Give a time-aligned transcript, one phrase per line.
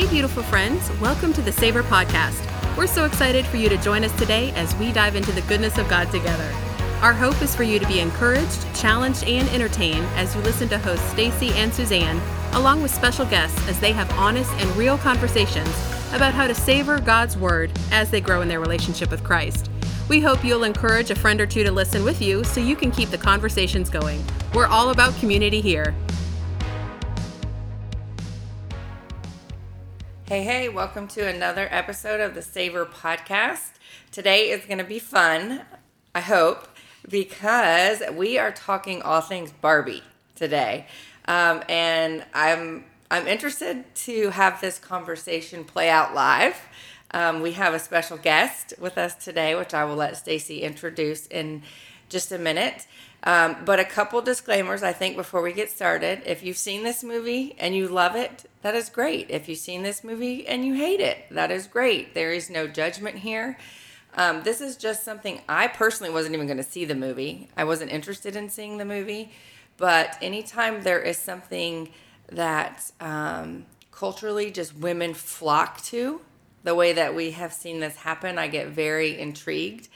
[0.00, 0.90] Hey, beautiful friends.
[0.98, 2.40] Welcome to the Savor Podcast.
[2.74, 5.76] We're so excited for you to join us today as we dive into the goodness
[5.76, 6.50] of God together.
[7.02, 10.78] Our hope is for you to be encouraged, challenged, and entertained as you listen to
[10.78, 12.18] hosts Stacy and Suzanne,
[12.54, 15.68] along with special guests as they have honest and real conversations
[16.14, 19.68] about how to savor God's Word as they grow in their relationship with Christ.
[20.08, 22.90] We hope you'll encourage a friend or two to listen with you so you can
[22.90, 24.24] keep the conversations going.
[24.54, 25.94] We're all about community here.
[30.30, 33.72] Hey, hey, welcome to another episode of the Savor Podcast.
[34.12, 35.62] Today is going to be fun,
[36.14, 36.68] I hope,
[37.08, 40.04] because we are talking all things Barbie
[40.36, 40.86] today.
[41.24, 46.54] Um, and I'm I'm interested to have this conversation play out live.
[47.10, 51.26] Um, we have a special guest with us today, which I will let Stacy introduce
[51.26, 51.64] in
[52.08, 52.86] just a minute.
[53.22, 56.22] Um, but a couple disclaimers, I think, before we get started.
[56.24, 59.30] If you've seen this movie and you love it, that is great.
[59.30, 62.14] If you've seen this movie and you hate it, that is great.
[62.14, 63.58] There is no judgment here.
[64.14, 67.48] Um, this is just something I personally wasn't even going to see the movie.
[67.56, 69.32] I wasn't interested in seeing the movie.
[69.76, 71.90] But anytime there is something
[72.32, 76.20] that um, culturally just women flock to,
[76.62, 79.88] the way that we have seen this happen, I get very intrigued.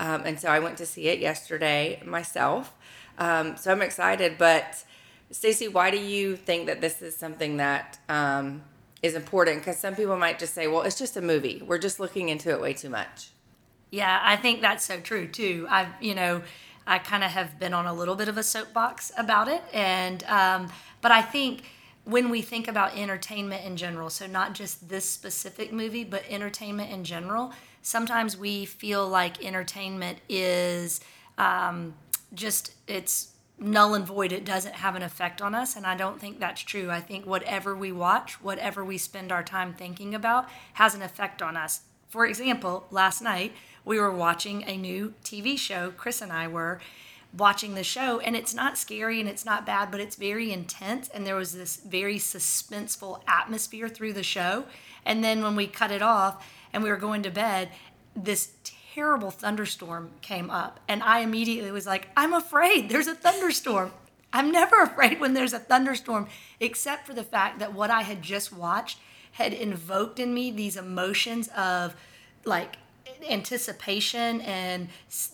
[0.00, 2.74] Um, and so I went to see it yesterday myself.
[3.18, 4.38] Um, so I'm excited.
[4.38, 4.82] But
[5.30, 8.62] Stacey, why do you think that this is something that um,
[9.02, 9.58] is important?
[9.58, 11.62] Because some people might just say, well, it's just a movie.
[11.64, 13.30] We're just looking into it way too much.
[13.90, 15.66] Yeah, I think that's so true too.
[15.68, 16.42] I've, you know,
[16.86, 19.62] I kind of have been on a little bit of a soapbox about it.
[19.74, 21.64] And, um, but I think
[22.04, 26.90] when we think about entertainment in general, so not just this specific movie, but entertainment
[26.90, 27.52] in general,
[27.82, 31.00] sometimes we feel like entertainment is
[31.38, 31.94] um,
[32.34, 34.32] just it's null and void.
[34.32, 36.90] It doesn't have an effect on us and i don't think that's true.
[36.90, 41.42] I think whatever we watch whatever we spend our time thinking about has an effect
[41.42, 41.82] on us.
[42.08, 43.52] For example last night
[43.84, 45.92] we were watching a new tv show.
[45.96, 46.80] Chris and i were
[47.36, 51.08] watching the show and it's not scary and it's not bad but it's very intense
[51.10, 54.64] and there was this very suspenseful atmosphere through the show.
[55.04, 57.70] And then when we cut it off and we were going to bed,
[58.14, 58.52] this
[58.94, 60.80] terrible thunderstorm came up.
[60.88, 63.92] And I immediately was like, I'm afraid there's a thunderstorm.
[64.32, 66.28] I'm never afraid when there's a thunderstorm,
[66.60, 68.98] except for the fact that what I had just watched
[69.32, 71.94] had invoked in me these emotions of
[72.44, 72.76] like
[73.28, 74.88] anticipation and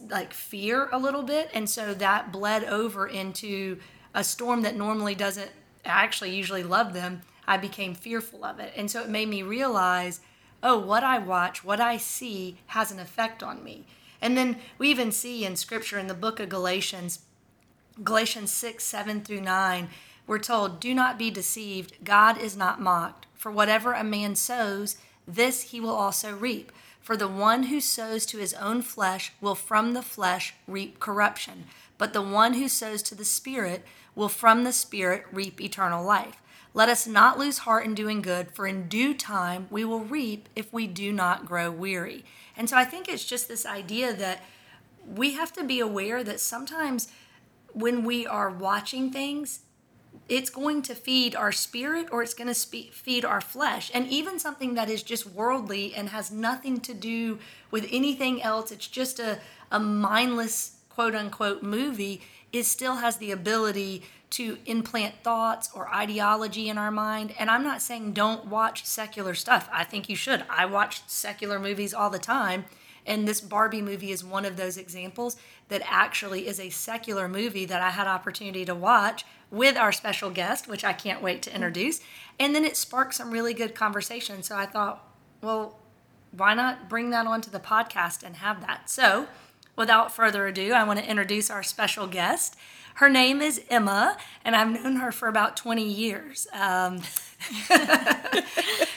[0.09, 1.51] like fear a little bit.
[1.55, 3.79] And so that bled over into
[4.15, 5.51] a storm that normally doesn't
[5.87, 7.23] I actually usually love them.
[7.47, 8.73] I became fearful of it.
[8.77, 10.21] And so it made me realize
[10.63, 13.87] oh, what I watch, what I see has an effect on me.
[14.21, 17.21] And then we even see in scripture in the book of Galatians,
[18.03, 19.89] Galatians 6, 7 through 9,
[20.27, 22.05] we're told, Do not be deceived.
[22.05, 23.27] God is not mocked.
[23.35, 24.97] For whatever a man sows,
[25.27, 26.73] this he will also reap.
[27.01, 31.67] For the one who sows to his own flesh will from the flesh reap corruption,
[31.99, 33.85] but the one who sows to the Spirit
[34.17, 36.43] will from the Spirit reap eternal life.
[36.77, 40.47] Let us not lose heart in doing good, for in due time we will reap
[40.55, 42.23] if we do not grow weary.
[42.55, 44.45] And so I think it's just this idea that
[45.07, 47.09] we have to be aware that sometimes
[47.73, 49.61] when we are watching things,
[50.29, 53.91] it's going to feed our spirit or it's going to feed our flesh.
[53.95, 57.39] And even something that is just worldly and has nothing to do
[57.71, 59.39] with anything else, it's just a,
[59.73, 62.21] a mindless quote unquote movie,
[62.53, 67.35] it still has the ability to implant thoughts or ideology in our mind.
[67.39, 69.69] And I'm not saying don't watch secular stuff.
[69.73, 70.45] I think you should.
[70.51, 72.65] I watch secular movies all the time.
[73.07, 75.37] And this Barbie movie is one of those examples
[75.69, 80.31] that actually is a secular movie that I had opportunity to watch with our special
[80.31, 82.01] guest, which I can't wait to introduce.
[82.39, 84.43] And then it sparked some really good conversation.
[84.43, 85.09] So I thought,
[85.41, 85.79] well,
[86.33, 88.91] why not bring that onto the podcast and have that?
[88.91, 89.29] So
[89.77, 92.57] without further ado, I want to introduce our special guest.
[92.97, 96.47] Her name is Emma, and I've known her for about 20 years.
[96.51, 97.03] Because um,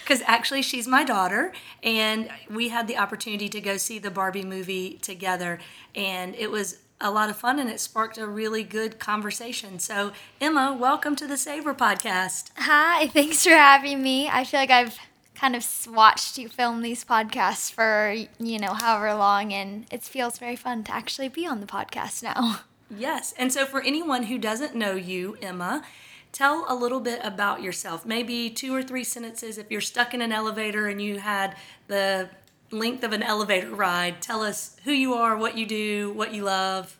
[0.26, 1.52] actually, she's my daughter,
[1.84, 5.60] and we had the opportunity to go see the Barbie movie together,
[5.94, 9.80] and it was a lot of fun and it sparked a really good conversation.
[9.80, 12.52] So, Emma, welcome to the Savor podcast.
[12.56, 14.30] Hi, thanks for having me.
[14.30, 14.98] I feel like I've
[15.36, 20.38] kind of watched you film these podcasts for, you know, however long, and it feels
[20.38, 22.62] very fun to actually be on the podcast now.
[22.90, 23.34] Yes.
[23.38, 25.84] And so, for anyone who doesn't know you, Emma,
[26.32, 28.06] tell a little bit about yourself.
[28.06, 29.58] Maybe two or three sentences.
[29.58, 31.56] If you're stuck in an elevator and you had
[31.88, 32.30] the
[32.72, 36.44] length of an elevator ride, tell us who you are, what you do, what you
[36.44, 36.98] love.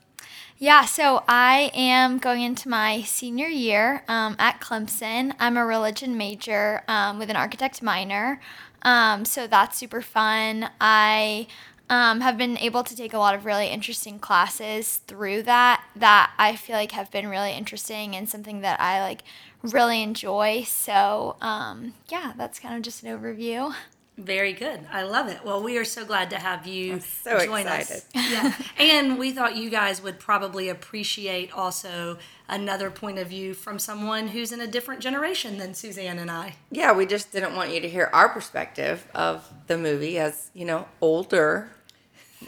[0.62, 5.34] Yeah, so I am going into my senior year um, at Clemson.
[5.40, 8.42] I'm a religion major um, with an architect minor.
[8.82, 10.70] Um, so that's super fun.
[10.82, 11.48] I
[11.90, 16.32] um, have been able to take a lot of really interesting classes through that that
[16.38, 19.24] I feel like have been really interesting and something that I like
[19.64, 20.64] really enjoy.
[20.68, 23.74] So um, yeah, that's kind of just an overview.
[24.18, 24.82] Very good.
[24.92, 25.46] I love it.
[25.46, 27.96] Well, we are so glad to have you I'm so join excited.
[27.96, 28.06] us.
[28.14, 28.54] Yeah.
[28.78, 32.18] and we thought you guys would probably appreciate also
[32.50, 36.56] another point of view from someone who's in a different generation than Suzanne and I.
[36.70, 40.66] Yeah, we just didn't want you to hear our perspective of the movie as, you
[40.66, 41.70] know, older,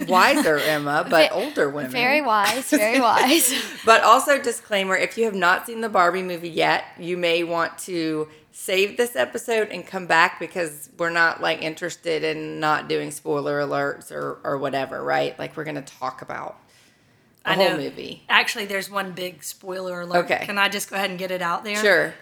[0.08, 1.92] wiser Emma, but Ve- older women.
[1.92, 3.54] Very wise, very wise.
[3.86, 7.78] But also, disclaimer if you have not seen the Barbie movie yet, you may want
[7.80, 13.12] to save this episode and come back because we're not like interested in not doing
[13.12, 15.38] spoiler alerts or, or whatever, right?
[15.40, 16.60] Like, we're going to talk about
[17.44, 17.78] the I whole know.
[17.78, 18.24] movie.
[18.30, 20.26] Actually, there's one big spoiler alert.
[20.26, 20.46] Okay.
[20.46, 21.78] Can I just go ahead and get it out there?
[21.78, 22.14] Sure.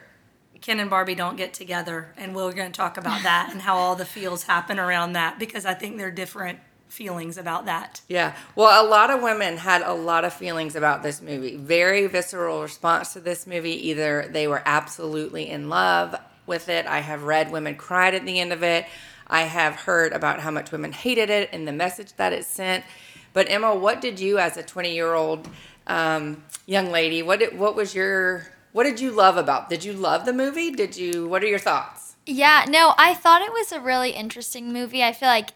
[0.61, 3.77] Ken and Barbie don't get together, and we're going to talk about that and how
[3.77, 8.01] all the feels happen around that because I think they're different feelings about that.
[8.07, 8.35] Yeah.
[8.55, 11.55] Well, a lot of women had a lot of feelings about this movie.
[11.55, 13.89] Very visceral response to this movie.
[13.89, 16.15] Either they were absolutely in love
[16.45, 16.85] with it.
[16.85, 18.85] I have read women cried at the end of it.
[19.27, 22.83] I have heard about how much women hated it and the message that it sent.
[23.31, 25.47] But Emma, what did you, as a 20 year old
[25.85, 29.69] um, young lady, what did, what was your what did you love about?
[29.69, 30.71] Did you love the movie?
[30.71, 31.27] Did you?
[31.27, 32.15] What are your thoughts?
[32.25, 35.03] Yeah, no, I thought it was a really interesting movie.
[35.03, 35.49] I feel like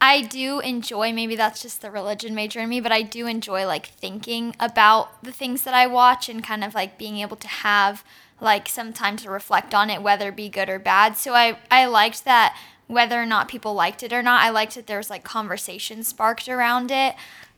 [0.00, 3.66] I do enjoy, maybe that's just the religion major in me, but I do enjoy
[3.66, 7.48] like thinking about the things that I watch and kind of like being able to
[7.48, 8.04] have
[8.40, 11.16] like some time to reflect on it, whether it be good or bad.
[11.16, 12.56] So I, I liked that
[12.86, 16.02] whether or not people liked it or not, I liked that there was like conversation
[16.02, 17.14] sparked around it.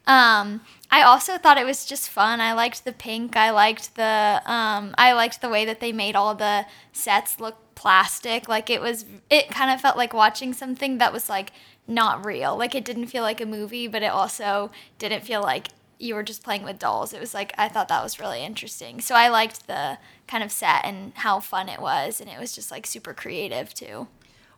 [0.07, 0.61] Um,
[0.91, 2.41] I also thought it was just fun.
[2.41, 3.37] I liked the pink.
[3.37, 7.57] I liked the um, I liked the way that they made all the sets look
[7.75, 8.49] plastic.
[8.49, 11.53] Like it was it kind of felt like watching something that was like
[11.89, 12.57] not real.
[12.57, 15.69] Like it didn't feel like a movie, but it also didn't feel like
[15.99, 17.13] you were just playing with dolls.
[17.13, 19.01] It was like I thought that was really interesting.
[19.01, 19.99] So I liked the
[20.29, 23.75] kind of set and how fun it was and it was just like super creative
[23.75, 24.07] too.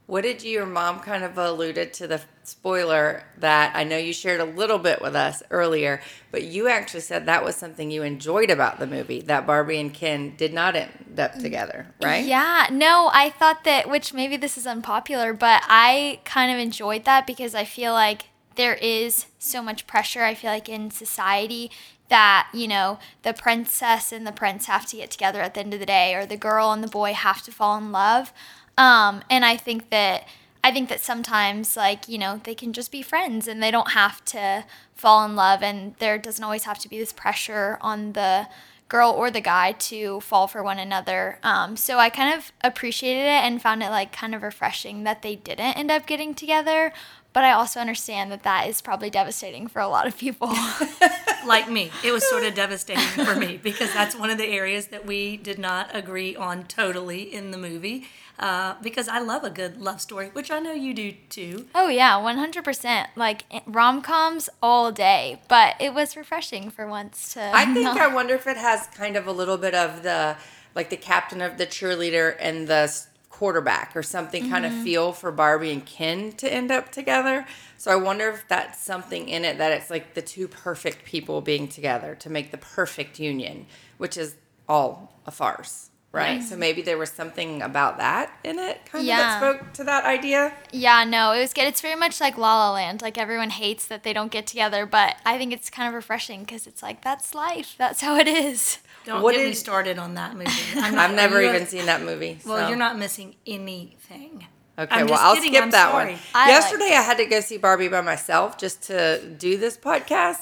[0.09, 4.15] What did you, your mom kind of alluded to the spoiler that I know you
[4.15, 6.01] shared a little bit with us earlier,
[6.31, 9.93] but you actually said that was something you enjoyed about the movie that Barbie and
[9.93, 12.25] Ken did not end up mm, together, right?
[12.25, 17.05] Yeah, no, I thought that, which maybe this is unpopular, but I kind of enjoyed
[17.05, 21.71] that because I feel like there is so much pressure, I feel like, in society
[22.09, 25.75] that, you know, the princess and the prince have to get together at the end
[25.75, 28.33] of the day, or the girl and the boy have to fall in love.
[28.79, 30.27] Um, and I think that.
[30.65, 33.93] I think that sometimes, like, you know, they can just be friends and they don't
[33.93, 38.13] have to fall in love, and there doesn't always have to be this pressure on
[38.15, 38.49] the
[38.89, 41.39] girl or the guy to fall for one another.
[41.43, 45.23] Um, so I kind of appreciated it and found it like kind of refreshing that
[45.23, 46.93] they didn't end up getting together.
[47.35, 50.49] But I also understand that that is probably devastating for a lot of people.
[51.47, 51.91] like me.
[52.03, 55.37] It was sort of devastating for me because that's one of the areas that we
[55.37, 58.07] did not agree on totally in the movie.
[58.39, 61.67] Uh, because I love a good love story, which I know you do too.
[61.75, 63.07] oh yeah, 100%.
[63.17, 68.07] Like rom-coms all day, but it was refreshing for once to I think not- I
[68.15, 70.37] wonder if it has kind of a little bit of the
[70.75, 72.95] like the captain of the cheerleader and the
[73.31, 77.47] quarterback or something kind of feel for Barbie and Ken to end up together.
[77.77, 81.41] So I wonder if that's something in it that it's like the two perfect people
[81.41, 84.35] being together to make the perfect union, which is
[84.69, 86.43] all a farce, right?
[86.43, 90.05] So maybe there was something about that in it kind of that spoke to that
[90.05, 90.53] idea.
[90.73, 91.65] Yeah, no, it was good.
[91.69, 93.03] It's very much like La La Land.
[93.03, 96.41] Like everyone hates that they don't get together, but I think it's kind of refreshing
[96.41, 97.75] because it's like that's life.
[97.79, 98.79] That's how it is.
[99.05, 100.51] Don't What get me did- started on that movie.
[100.77, 102.39] I'm I've never you're- even seen that movie.
[102.45, 102.69] Well, so.
[102.69, 104.47] you're not missing anything.
[104.79, 106.13] Okay, I'm well, I'll kidding, skip I'm that sorry.
[106.13, 106.21] one.
[106.35, 110.39] I Yesterday, I had to go see Barbie by myself just to do this podcast.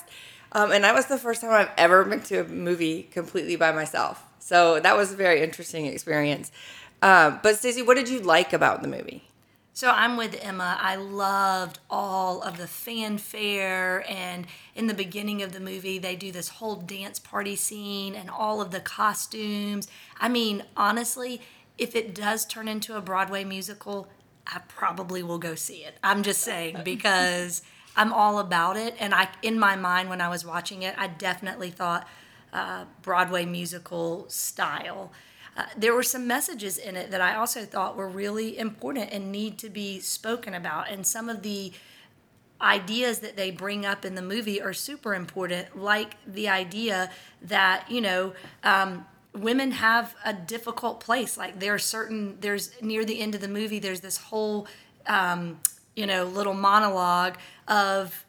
[0.52, 3.73] Um, and that was the first time I've ever been to a movie completely by
[3.73, 4.23] myself.
[4.46, 6.52] So that was a very interesting experience.
[7.02, 9.24] Um, but, Stacey, what did you like about the movie?
[9.72, 10.78] So I'm with Emma.
[10.80, 16.30] I loved all of the fanfare, and in the beginning of the movie, they do
[16.30, 19.88] this whole dance party scene and all of the costumes.
[20.20, 21.40] I mean, honestly,
[21.76, 24.06] if it does turn into a Broadway musical,
[24.46, 25.98] I probably will go see it.
[26.04, 27.62] I'm just saying because
[27.96, 31.08] I'm all about it, and I, in my mind, when I was watching it, I
[31.08, 32.06] definitely thought
[32.56, 35.12] uh, Broadway musical style.
[35.56, 39.30] Uh, there were some messages in it that I also thought were really important and
[39.30, 40.90] need to be spoken about.
[40.90, 41.72] And some of the
[42.60, 47.10] ideas that they bring up in the movie are super important, like the idea
[47.42, 48.32] that, you know,
[48.64, 51.36] um, women have a difficult place.
[51.36, 54.66] Like there are certain, there's near the end of the movie, there's this whole,
[55.06, 55.60] um,
[55.94, 57.36] you know, little monologue
[57.68, 58.25] of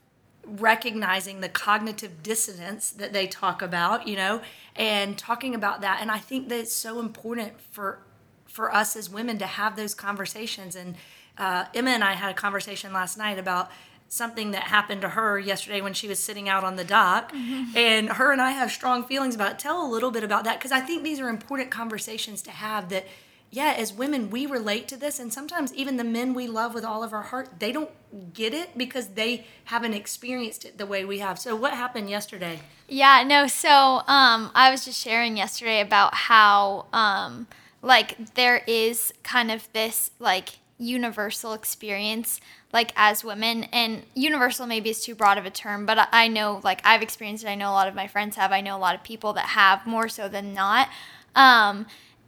[0.48, 4.42] recognizing the cognitive dissonance that they talk about, you know,
[4.76, 6.00] and talking about that.
[6.02, 8.00] And I think that it's so important for
[8.48, 10.76] for us as women to have those conversations.
[10.76, 10.96] And
[11.38, 13.70] uh, Emma and I had a conversation last night about
[14.10, 17.32] something that happened to her yesterday when she was sitting out on the dock.
[17.34, 17.78] Mm-hmm.
[17.78, 19.60] And her and I have strong feelings about it.
[19.60, 22.90] Tell a little bit about that because I think these are important conversations to have
[22.90, 23.06] that
[23.50, 25.20] yeah, as women, we relate to this.
[25.20, 27.90] And sometimes even the men we love with all of our heart, they don't
[28.34, 31.40] get it because they haven't experienced it the way we have.
[31.40, 32.60] So, what happened yesterday?
[32.88, 37.48] Yeah, no, so um, I was just sharing yesterday about how, um,
[37.82, 42.40] like, there is kind of this, like, universal experience
[42.72, 46.62] like as women and universal maybe is too broad of a term but i know
[46.64, 48.78] like i've experienced it i know a lot of my friends have i know a
[48.78, 50.88] lot of people that have more so than not
[51.36, 51.88] um,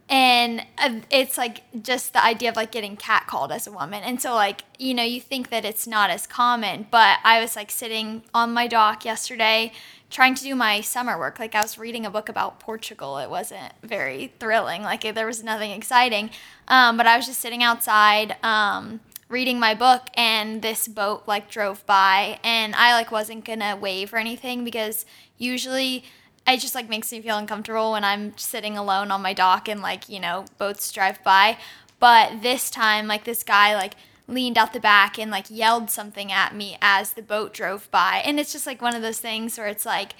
[0.10, 4.02] and uh, it's like just the idea of like getting catcalled as a woman.
[4.04, 7.56] And so like you know you think that it's not as common but i was
[7.56, 9.72] like sitting on my dock yesterday
[10.10, 11.38] trying to do my summer work.
[11.38, 13.18] Like i was reading a book about portugal.
[13.20, 14.82] It wasn't very thrilling.
[14.82, 16.32] Like there was nothing exciting.
[16.68, 21.52] Um, but i was just sitting outside um, reading my book and this boat like
[21.52, 22.40] drove by.
[22.44, 25.06] And i like wasn't gonna wave or anything because
[25.38, 26.04] usually
[26.54, 29.82] it just like makes me feel uncomfortable when I'm sitting alone on my dock and
[29.82, 31.58] like, you know, boats drive by.
[32.00, 33.96] But this time, like this guy like
[34.28, 38.22] leaned out the back and like yelled something at me as the boat drove by.
[38.24, 40.14] And it's just like one of those things where it's like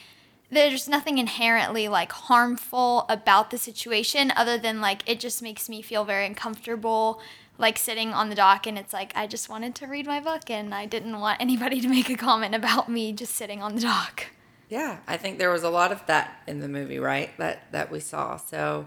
[0.52, 5.82] there's nothing inherently like harmful about the situation other than like it just makes me
[5.82, 7.22] feel very uncomfortable
[7.60, 10.50] like sitting on the dock and it's like I just wanted to read my book
[10.50, 13.82] and I didn't want anybody to make a comment about me just sitting on the
[13.82, 14.28] dock.
[14.70, 17.36] Yeah, I think there was a lot of that in the movie, right?
[17.38, 18.38] That that we saw.
[18.38, 18.86] So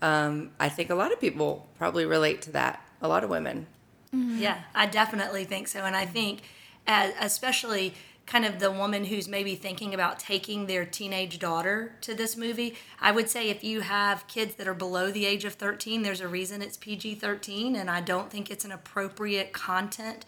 [0.00, 2.82] um, I think a lot of people probably relate to that.
[3.02, 3.66] A lot of women.
[4.14, 4.38] Mm-hmm.
[4.38, 6.40] Yeah, I definitely think so, and I think,
[6.86, 12.14] as, especially kind of the woman who's maybe thinking about taking their teenage daughter to
[12.14, 15.54] this movie, I would say if you have kids that are below the age of
[15.54, 20.24] 13, there's a reason it's PG 13, and I don't think it's an appropriate content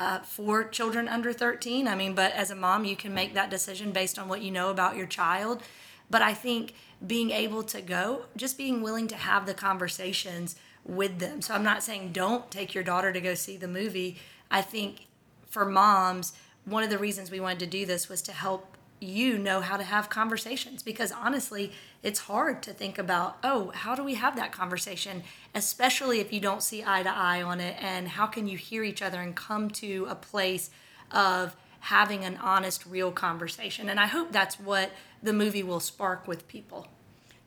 [0.00, 1.86] uh, for children under 13.
[1.86, 4.50] I mean, but as a mom, you can make that decision based on what you
[4.50, 5.62] know about your child.
[6.08, 6.72] But I think
[7.06, 11.42] being able to go, just being willing to have the conversations with them.
[11.42, 14.16] So I'm not saying don't take your daughter to go see the movie.
[14.50, 15.06] I think
[15.46, 16.32] for moms,
[16.64, 19.76] one of the reasons we wanted to do this was to help you know how
[19.76, 24.36] to have conversations because honestly, it's hard to think about, oh, how do we have
[24.36, 25.22] that conversation,
[25.54, 28.82] especially if you don't see eye to eye on it, and how can you hear
[28.82, 30.70] each other and come to a place
[31.10, 33.88] of having an honest, real conversation.
[33.88, 34.90] And I hope that's what
[35.22, 36.86] the movie will spark with people.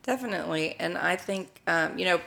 [0.02, 0.76] Definitely.
[0.80, 2.20] And I think, um, you know,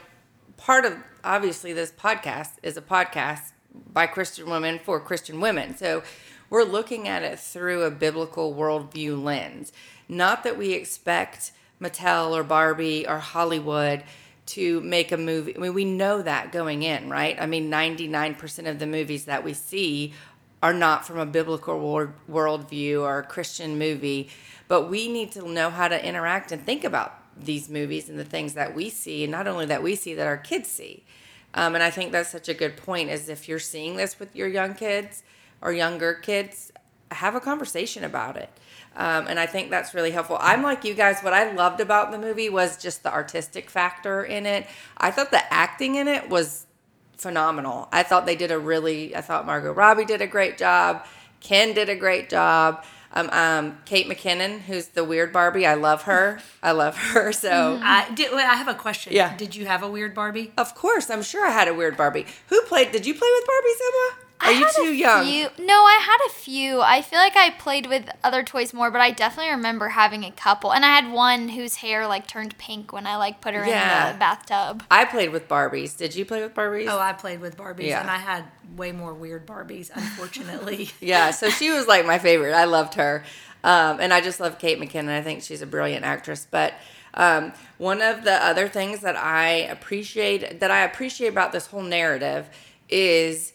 [0.56, 3.52] part of obviously this podcast is a podcast
[3.92, 5.76] by Christian women for Christian women.
[5.76, 6.02] So
[6.48, 9.72] we're looking at it through a biblical worldview lens.
[10.08, 14.02] Not that we expect Mattel or Barbie or Hollywood
[14.46, 15.56] to make a movie.
[15.56, 17.36] I mean, we know that going in, right?
[17.38, 20.12] I mean, 99% of the movies that we see
[20.62, 24.30] are not from a biblical world, worldview or a Christian movie,
[24.68, 28.24] but we need to know how to interact and think about these movies and the
[28.24, 31.04] things that we see, and not only that we see, that our kids see.
[31.54, 33.10] Um, and I think that's such a good point.
[33.10, 35.22] Is if you're seeing this with your young kids
[35.60, 36.72] or younger kids,
[37.10, 38.50] have a conversation about it.
[38.96, 40.38] Um, and I think that's really helpful.
[40.40, 41.20] I'm like you guys.
[41.20, 44.66] What I loved about the movie was just the artistic factor in it.
[44.96, 46.66] I thought the acting in it was
[47.16, 47.88] phenomenal.
[47.92, 49.14] I thought they did a really.
[49.14, 51.04] I thought Margot Robbie did a great job.
[51.40, 52.84] Ken did a great job.
[53.12, 55.66] Um, um, Kate McKinnon, who's the weird Barbie.
[55.66, 56.40] I love her.
[56.62, 57.32] I love her.
[57.36, 57.82] So mm-hmm.
[57.84, 58.32] I did.
[58.32, 59.12] Wait, I have a question.
[59.12, 59.36] Yeah.
[59.36, 60.52] Did you have a weird Barbie?
[60.56, 62.26] Of course, I'm sure I had a weird Barbie.
[62.48, 62.92] Who played?
[62.92, 64.25] Did you play with Barbie, Emma?
[64.40, 65.24] Are you too young?
[65.24, 66.80] Few, no, I had a few.
[66.80, 70.30] I feel like I played with other toys more, but I definitely remember having a
[70.30, 70.72] couple.
[70.72, 74.08] And I had one whose hair like turned pink when I like put her yeah.
[74.08, 74.82] in the bathtub.
[74.90, 75.96] I played with Barbies.
[75.96, 76.86] Did you play with Barbies?
[76.88, 78.00] Oh, I played with Barbies, yeah.
[78.00, 78.44] and I had
[78.76, 80.90] way more weird Barbies, unfortunately.
[81.00, 82.52] yeah, so she was like my favorite.
[82.52, 83.24] I loved her,
[83.64, 85.08] um, and I just love Kate McKinnon.
[85.08, 86.74] I think she's a brilliant actress, but.
[87.18, 91.80] Um, one of the other things that I appreciate that I appreciate about this whole
[91.80, 92.46] narrative
[92.90, 93.54] is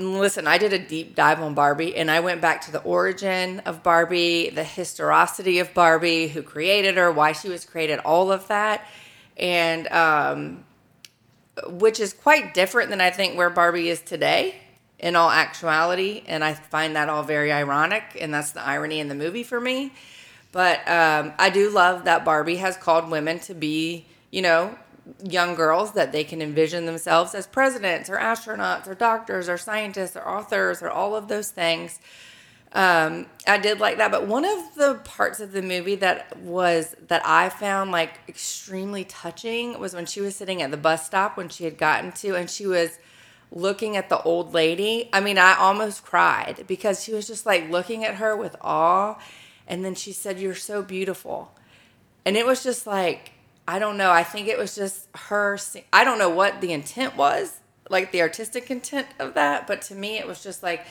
[0.00, 3.60] listen, I did a deep dive on Barbie and I went back to the origin
[3.60, 8.48] of Barbie, the historicity of Barbie, who created her, why she was created, all of
[8.48, 8.86] that.
[9.36, 10.64] And um,
[11.66, 14.54] which is quite different than I think where Barbie is today
[14.98, 16.22] in all actuality.
[16.26, 18.04] And I find that all very ironic.
[18.20, 19.92] And that's the irony in the movie for me.
[20.52, 24.76] But um, I do love that Barbie has called women to be, you know,
[25.22, 30.16] young girls that they can envision themselves as presidents or astronauts or doctors or scientists
[30.16, 31.98] or authors or all of those things.
[32.72, 36.94] Um, I did like that, but one of the parts of the movie that was
[37.08, 41.36] that I found like extremely touching was when she was sitting at the bus stop
[41.36, 42.98] when she had gotten to, and she was
[43.50, 45.08] looking at the old lady.
[45.12, 49.18] I mean, I almost cried because she was just like looking at her with awe,
[49.66, 51.52] and then she said, "You're so beautiful,"
[52.24, 53.32] and it was just like
[53.70, 54.10] I don't know.
[54.10, 55.58] I think it was just her.
[55.92, 59.94] I don't know what the intent was, like the artistic intent of that, but to
[59.94, 60.84] me, it was just like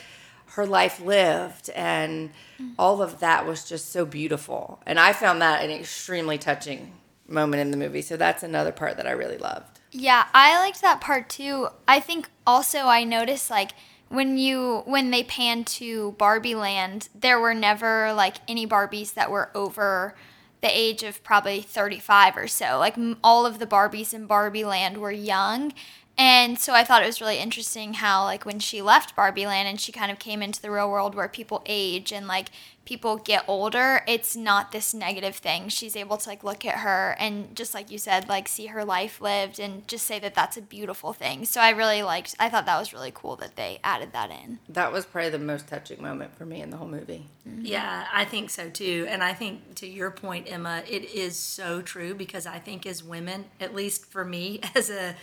[0.54, 2.72] her life lived and mm-hmm.
[2.78, 6.92] all of that was just so beautiful and i found that an extremely touching
[7.28, 10.82] moment in the movie so that's another part that i really loved Yeah, I liked
[10.82, 11.68] that part too.
[11.88, 13.72] I think also I noticed like
[14.08, 19.30] when you when they panned to Barbie Land, there were never like any Barbies that
[19.30, 20.14] were over
[20.60, 22.78] the age of probably 35 or so.
[22.78, 25.72] Like all of the Barbies in Barbie Land were young.
[26.18, 29.68] And so I thought it was really interesting how like when she left Barbie Land
[29.68, 32.48] and she kind of came into the real world where people age and like
[32.84, 35.68] people get older, it's not this negative thing.
[35.68, 38.84] She's able to like look at her and just like you said, like see her
[38.84, 41.44] life lived and just say that that's a beautiful thing.
[41.44, 44.58] So I really liked I thought that was really cool that they added that in.
[44.68, 47.64] that was probably the most touching moment for me in the whole movie mm-hmm.
[47.64, 49.06] Yeah, I think so too.
[49.08, 53.04] And I think to your point, Emma, it is so true because I think as
[53.04, 55.14] women, at least for me as a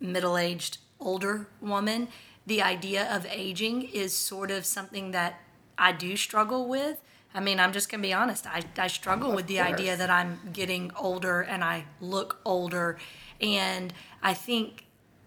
[0.00, 2.08] middle aged older woman,
[2.46, 5.40] the idea of aging is sort of something that
[5.76, 7.00] I do struggle with.
[7.34, 8.46] I mean, I'm just going to be honest.
[8.46, 12.98] I, I struggle with the idea that I'm getting older and I look older.
[13.42, 14.86] And I think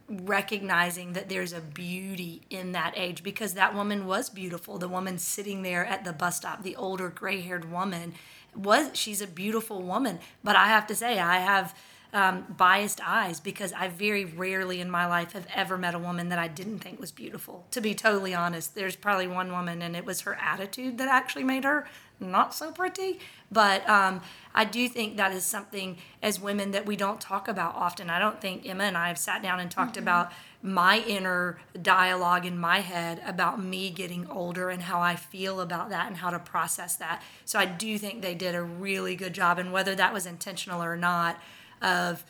[0.10, 4.80] recognizing that there's a beauty in that age because that woman was beautiful.
[4.80, 8.16] The woman sitting there at the bus stop, the older gray-haired woman,
[8.56, 10.20] was she's a beautiful woman.
[10.44, 11.76] But I have to say, I have
[12.14, 16.30] um, biased eyes because I very rarely in my life have ever met a woman
[16.30, 17.66] that I didn't think was beautiful.
[17.72, 21.44] To be totally honest, there's probably one woman, and it was her attitude that actually
[21.44, 21.88] made her
[22.20, 23.20] not so pretty.
[23.52, 24.22] But um,
[24.54, 28.10] I do think that is something as women that we don't talk about often.
[28.10, 30.32] I don't think Emma and I have sat down and talked about
[30.62, 35.90] my inner dialogue in my head about me getting older and how I feel about
[35.90, 37.24] that and how to process that.
[37.46, 40.84] So I do think they did a really good job, and whether that was intentional
[40.84, 41.40] or not,
[41.82, 42.24] of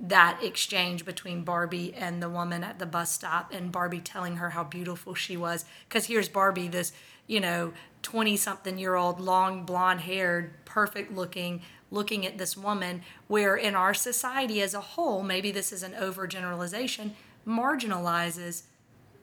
[0.00, 4.50] that exchange between Barbie and the woman at the bus stop and Barbie telling her
[4.50, 5.64] how beautiful she was.
[5.88, 6.92] Because here's Barbie, this,
[7.26, 13.02] you know, 20 something year old, long blonde haired, perfect looking, looking at this woman,
[13.28, 17.12] where in our society as a whole, maybe this is an overgeneralization,
[17.46, 18.64] marginalizes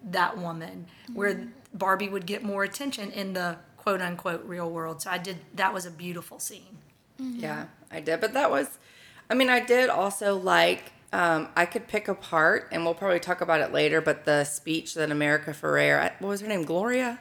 [0.04, 1.50] that woman, where mm-hmm.
[1.74, 5.02] Barbie would get more attention in the quote unquote real world.
[5.02, 6.78] So I did, that was a beautiful scene.
[7.22, 7.40] Mm-hmm.
[7.40, 8.20] Yeah, I did.
[8.20, 8.80] But that was,
[9.32, 13.40] I mean, I did also like, um, I could pick apart, and we'll probably talk
[13.40, 16.64] about it later, but the speech that America Ferrera, what was her name?
[16.64, 17.18] Gloria?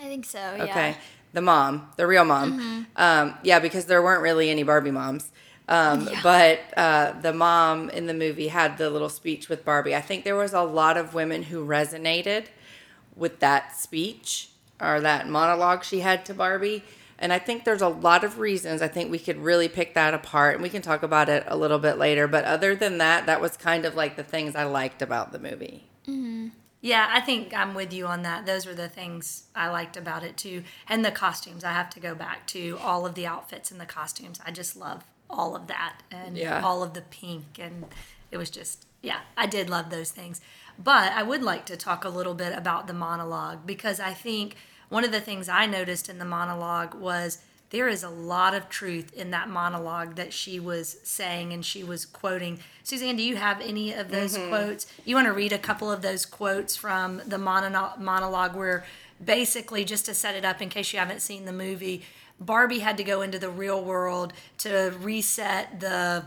[0.00, 0.64] I think so, yeah.
[0.64, 0.96] Okay.
[1.32, 2.86] The mom, the real mom.
[2.96, 5.30] Um, yeah, because there weren't really any Barbie moms.
[5.68, 9.94] Um, But uh, the mom in the movie had the little speech with Barbie.
[9.94, 12.46] I think there was a lot of women who resonated
[13.14, 14.48] with that speech
[14.80, 16.82] or that monologue she had to Barbie.
[17.22, 18.82] And I think there's a lot of reasons.
[18.82, 21.56] I think we could really pick that apart and we can talk about it a
[21.56, 22.26] little bit later.
[22.26, 25.38] But other than that, that was kind of like the things I liked about the
[25.38, 25.84] movie.
[26.08, 26.48] Mm-hmm.
[26.80, 28.44] Yeah, I think I'm with you on that.
[28.44, 30.64] Those were the things I liked about it too.
[30.88, 33.86] And the costumes, I have to go back to all of the outfits and the
[33.86, 34.40] costumes.
[34.44, 36.60] I just love all of that and Yeah.
[36.60, 37.56] all of the pink.
[37.60, 37.84] And
[38.32, 40.40] it was just, yeah, I did love those things.
[40.76, 44.56] But I would like to talk a little bit about the monologue because I think
[44.92, 47.38] one of the things I noticed in the monologue was
[47.70, 51.82] there is a lot of truth in that monologue that she was saying and she
[51.82, 52.58] was quoting.
[52.82, 54.50] Suzanne, do you have any of those mm-hmm.
[54.50, 54.86] quotes?
[55.06, 58.84] You want to read a couple of those quotes from the mono- monologue where
[59.24, 62.02] basically, just to set it up in case you haven't seen the movie,
[62.38, 66.24] Barbie had to go into the real world to reset the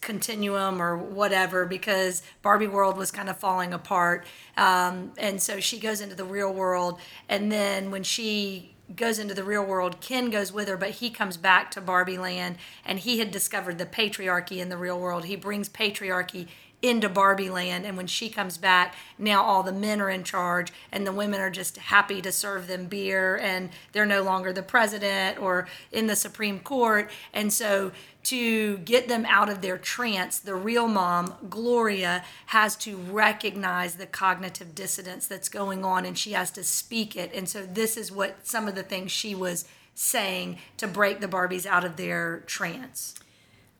[0.00, 4.26] continuum or whatever because Barbie world was kind of falling apart.
[4.56, 6.98] Um, and so she goes into the real world.
[7.28, 11.10] And then when she goes into the real world, Ken goes with her, but he
[11.10, 15.24] comes back to Barbie land and he had discovered the patriarchy in the real world.
[15.24, 16.46] He brings patriarchy
[16.82, 17.86] into Barbie land.
[17.86, 21.40] And when she comes back, now all the men are in charge and the women
[21.40, 26.06] are just happy to serve them beer and they're no longer the president or in
[26.06, 27.10] the Supreme Court.
[27.32, 27.92] And so
[28.24, 34.06] to get them out of their trance, the real mom, Gloria, has to recognize the
[34.06, 37.32] cognitive dissonance that's going on and she has to speak it.
[37.32, 41.28] And so, this is what some of the things she was saying to break the
[41.28, 43.14] Barbies out of their trance.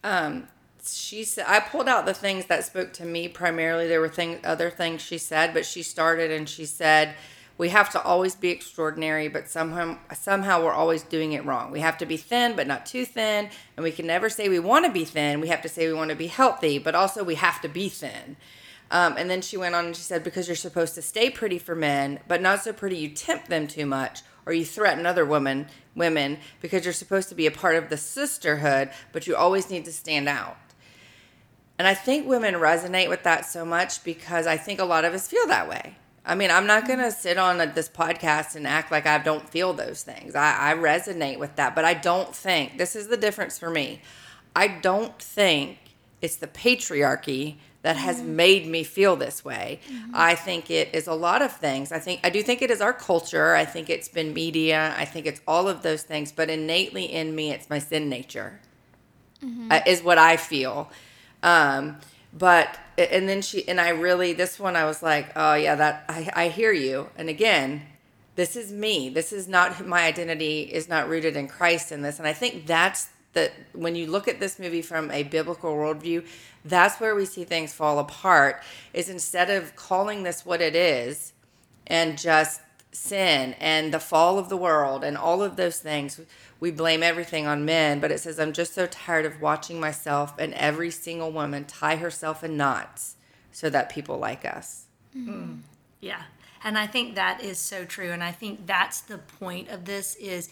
[0.05, 0.47] Um,
[0.95, 3.87] she said I pulled out the things that spoke to me primarily.
[3.87, 7.15] There were things, other things she said, but she started and she said,
[7.59, 11.71] we have to always be extraordinary, but somehow somehow we're always doing it wrong.
[11.71, 14.59] We have to be thin, but not too thin, and we can never say we
[14.59, 15.41] want to be thin.
[15.41, 17.89] We have to say we want to be healthy, but also we have to be
[17.89, 18.37] thin.
[18.91, 21.59] Um, and then she went on and she said, because you're supposed to stay pretty
[21.59, 25.25] for men, but not so pretty you tempt them too much, or you threaten other
[25.25, 29.71] women women because you're supposed to be a part of the sisterhood, but you always
[29.71, 30.57] need to stand out.
[31.79, 35.13] And I think women resonate with that so much because I think a lot of
[35.13, 35.97] us feel that way.
[36.25, 39.49] I mean, I'm not going to sit on this podcast and act like I don't
[39.49, 40.35] feel those things.
[40.35, 44.01] I, I resonate with that, but I don't think this is the difference for me.
[44.57, 45.79] I don't think
[46.21, 49.79] it's the patriarchy that has made me feel this way.
[49.89, 50.11] Mm-hmm.
[50.13, 51.93] I think it is a lot of things.
[51.93, 53.55] I think I do think it is our culture.
[53.55, 54.93] I think it's been media.
[54.99, 56.33] I think it's all of those things.
[56.33, 58.59] But innately in me, it's my sin nature,
[59.41, 59.71] mm-hmm.
[59.71, 60.91] uh, is what I feel.
[61.43, 61.99] Um,
[62.33, 66.05] but and then she and I really this one I was like, oh yeah, that
[66.09, 67.09] I, I hear you.
[67.17, 67.83] And again,
[68.37, 69.09] this is me.
[69.09, 72.19] This is not my identity is not rooted in Christ in this.
[72.19, 76.27] And I think that's that when you look at this movie from a biblical worldview,
[76.65, 78.63] that's where we see things fall apart.
[78.93, 81.33] Is instead of calling this what it is
[81.87, 82.61] and just
[82.97, 86.21] sin and the fall of the world and all of those things,
[86.59, 90.35] we blame everything on men, but it says, I'm just so tired of watching myself
[90.39, 93.17] and every single woman tie herself in knots
[93.53, 94.87] so that people like us.
[95.17, 95.61] Mm.
[96.01, 96.23] Yeah.
[96.65, 98.11] And I think that is so true.
[98.11, 100.49] And I think that's the point of this is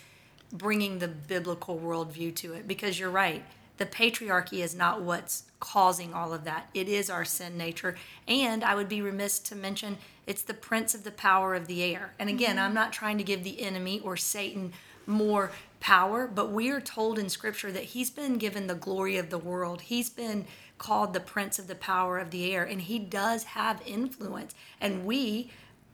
[0.52, 3.44] bringing the biblical worldview to it because you're right.
[3.78, 6.68] The patriarchy is not what's causing all of that.
[6.74, 7.96] It is our sin nature.
[8.28, 11.82] And I would be remiss to mention it's the prince of the power of the
[11.82, 12.14] air.
[12.18, 12.66] And again, mm-hmm.
[12.66, 14.72] I'm not trying to give the enemy or Satan
[15.06, 19.30] more power, but we are told in scripture that he's been given the glory of
[19.30, 19.82] the world.
[19.82, 20.46] He's been
[20.78, 24.54] called the prince of the power of the air, and he does have influence.
[24.80, 25.50] And we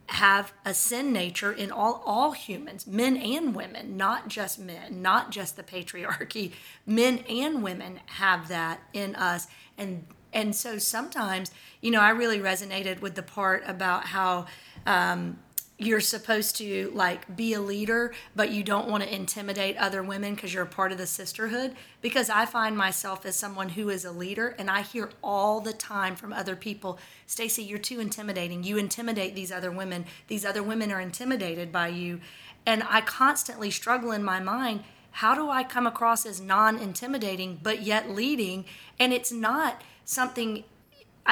[0.07, 5.31] have a sin nature in all all humans, men and women, not just men, not
[5.31, 6.53] just the patriarchy.
[6.87, 9.47] Men and women have that in us.
[9.79, 14.47] And and so sometimes, you know, I really resonated with the part about how
[14.87, 15.39] um,
[15.79, 20.35] you're supposed to like be a leader but you don't want to intimidate other women
[20.35, 24.05] because you're a part of the sisterhood because i find myself as someone who is
[24.05, 26.99] a leader and i hear all the time from other people
[27.31, 28.65] stacy you're too intimidating.
[28.65, 30.05] You intimidate these other women.
[30.27, 32.21] These other women are intimidated by you.
[32.67, 37.83] And i constantly struggle in my mind how do i come across as non-intimidating but
[37.83, 38.65] yet leading?
[38.99, 40.65] And it's not something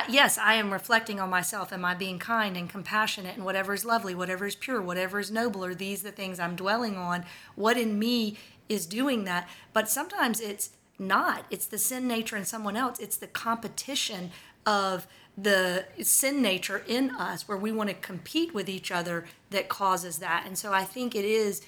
[0.09, 1.73] yes, I am reflecting on myself.
[1.73, 5.31] Am I being kind and compassionate and whatever is lovely, whatever is pure, whatever is
[5.31, 5.65] noble?
[5.65, 7.25] Are these the things I'm dwelling on?
[7.57, 8.37] What in me
[8.69, 9.49] is doing that?
[9.73, 11.47] But sometimes it's not.
[11.51, 13.01] It's the sin nature in someone else.
[13.01, 14.31] It's the competition
[14.65, 19.69] of the sin nature in us where we want to compete with each other that
[19.69, 20.45] causes that.
[20.47, 21.63] And so I think it is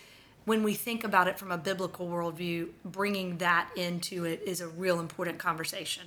[0.45, 4.69] when we think about it from a biblical worldview, bringing that into it is a
[4.69, 6.05] real important conversation.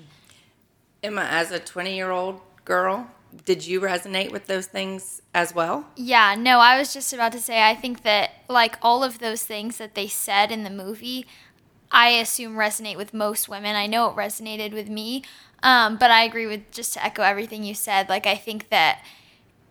[1.03, 3.09] Emma, as a 20 year old girl,
[3.45, 5.85] did you resonate with those things as well?
[5.95, 9.43] Yeah, no, I was just about to say, I think that like all of those
[9.43, 11.25] things that they said in the movie,
[11.91, 13.75] I assume resonate with most women.
[13.75, 15.23] I know it resonated with me,
[15.61, 18.09] um, but I agree with just to echo everything you said.
[18.09, 19.03] Like, I think that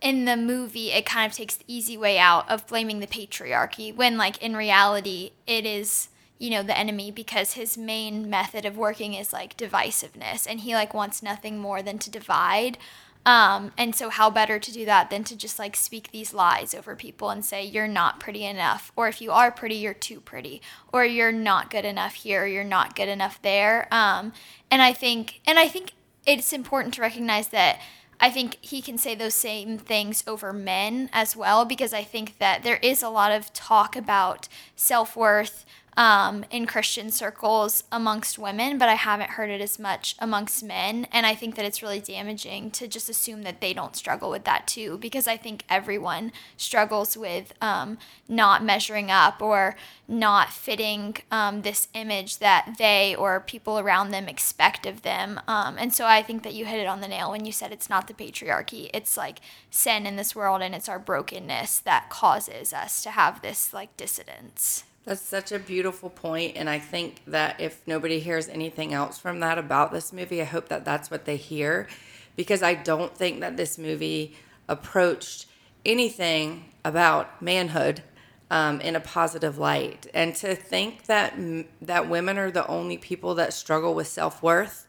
[0.01, 3.93] in the movie, it kind of takes the easy way out of blaming the patriarchy
[3.93, 8.77] when, like, in reality, it is you know the enemy because his main method of
[8.77, 12.77] working is like divisiveness and he like wants nothing more than to divide.
[13.25, 16.73] Um, and so how better to do that than to just like speak these lies
[16.73, 20.19] over people and say you're not pretty enough or if you are pretty you're too
[20.19, 23.87] pretty or you're not good enough here or you're not good enough there.
[23.91, 24.33] Um,
[24.69, 25.93] and i think and i think
[26.25, 27.79] it's important to recognize that
[28.19, 32.37] I think he can say those same things over men as well because I think
[32.37, 38.39] that there is a lot of talk about self worth, um, in Christian circles amongst
[38.39, 41.07] women, but I haven't heard it as much amongst men.
[41.11, 44.43] And I think that it's really damaging to just assume that they don't struggle with
[44.45, 49.75] that too, because I think everyone struggles with um, not measuring up or
[50.07, 55.39] not fitting um, this image that they or people around them expect of them.
[55.47, 57.71] Um, and so I think that you hit it on the nail when you said
[57.71, 62.09] it's not the patriarchy, it's like sin in this world and it's our brokenness that
[62.09, 64.83] causes us to have this like dissidence.
[65.05, 69.41] That's such a beautiful point, and I think that if nobody hears anything else from
[69.41, 71.89] that about this movie, I hope that that's what they hear,
[72.37, 74.33] because I don't think that this movie
[74.69, 75.47] approached
[75.85, 78.01] anything about manhood
[78.49, 81.33] um, in a positive light, and to think that
[81.81, 84.87] that women are the only people that struggle with self worth,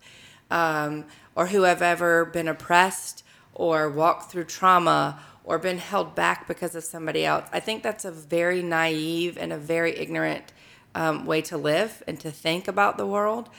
[0.49, 6.49] um, or who have ever been oppressed or walked through trauma or been held back
[6.49, 7.47] because of somebody else.
[7.53, 10.53] I think that's a very naive and a very ignorant
[10.95, 13.51] um, way to live and to think about the world.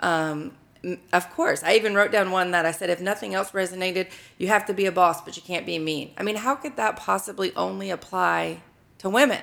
[0.00, 0.52] Um,
[1.12, 4.48] of course, I even wrote down one that I said, if nothing else resonated, you
[4.48, 6.12] have to be a boss, but you can't be mean.
[6.16, 8.62] I mean, how could that possibly only apply
[8.98, 9.42] to women?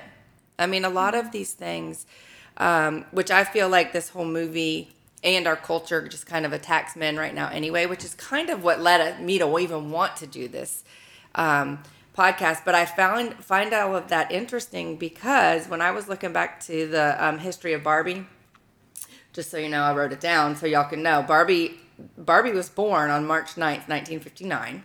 [0.58, 2.06] I mean, a lot of these things,
[2.58, 6.96] um, which I feel like this whole movie and our culture just kind of attacks
[6.96, 10.26] men right now anyway, which is kind of what led me to even want to
[10.26, 10.84] do this
[11.34, 11.82] um,
[12.16, 12.64] podcast.
[12.64, 16.86] But I found find all of that interesting because when I was looking back to
[16.86, 18.26] the um, history of Barbie,
[19.32, 21.22] just so you know, I wrote it down so y'all can know.
[21.22, 21.78] Barbie
[22.16, 24.84] Barbie was born on March 9th, 1959.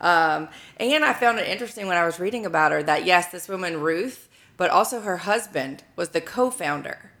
[0.00, 3.48] Um, and I found it interesting when I was reading about her that yes, this
[3.48, 7.12] woman Ruth, but also her husband was the co-founder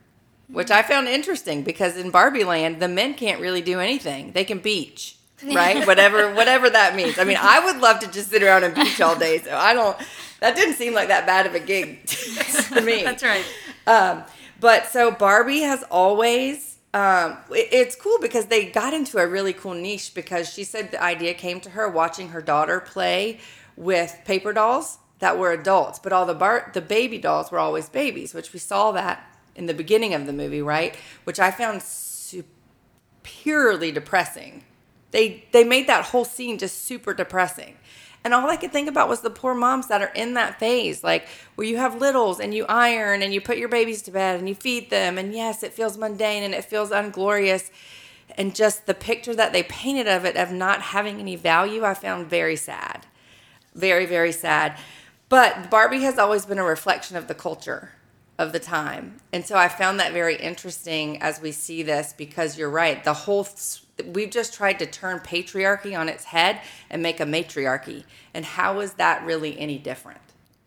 [0.52, 4.32] which I found interesting because in Barbie Land, the men can't really do anything.
[4.32, 5.16] They can beach
[5.54, 5.86] right?
[5.86, 7.18] whatever whatever that means.
[7.18, 9.38] I mean, I would love to just sit around and beach all day.
[9.38, 9.96] So I don't.
[10.40, 13.02] That didn't seem like that bad of a gig to me.
[13.04, 13.44] That's right.
[13.86, 14.24] Um,
[14.60, 16.70] but so Barbie has always.
[16.94, 20.90] Um, it, it's cool because they got into a really cool niche because she said
[20.90, 23.40] the idea came to her watching her daughter play
[23.76, 27.88] with paper dolls that were adults, but all the bar- the baby dolls were always
[27.88, 29.24] babies, which we saw that
[29.54, 30.96] in the beginning of the movie, right?
[31.24, 31.80] Which I found
[33.22, 34.64] superiorly depressing
[35.12, 37.76] they they made that whole scene just super depressing.
[38.24, 41.02] And all I could think about was the poor moms that are in that phase,
[41.02, 44.38] like where you have littles and you iron and you put your babies to bed
[44.38, 45.18] and you feed them.
[45.18, 47.70] And yes, it feels mundane and it feels unglorious.
[48.36, 51.94] And just the picture that they painted of it, of not having any value, I
[51.94, 53.06] found very sad.
[53.74, 54.78] Very, very sad.
[55.28, 57.90] But Barbie has always been a reflection of the culture
[58.38, 59.16] of the time.
[59.32, 63.02] And so I found that very interesting as we see this because you're right.
[63.02, 63.44] The whole
[64.06, 68.04] we've just tried to turn patriarchy on its head and make a matriarchy.
[68.34, 70.20] And how is that really any different?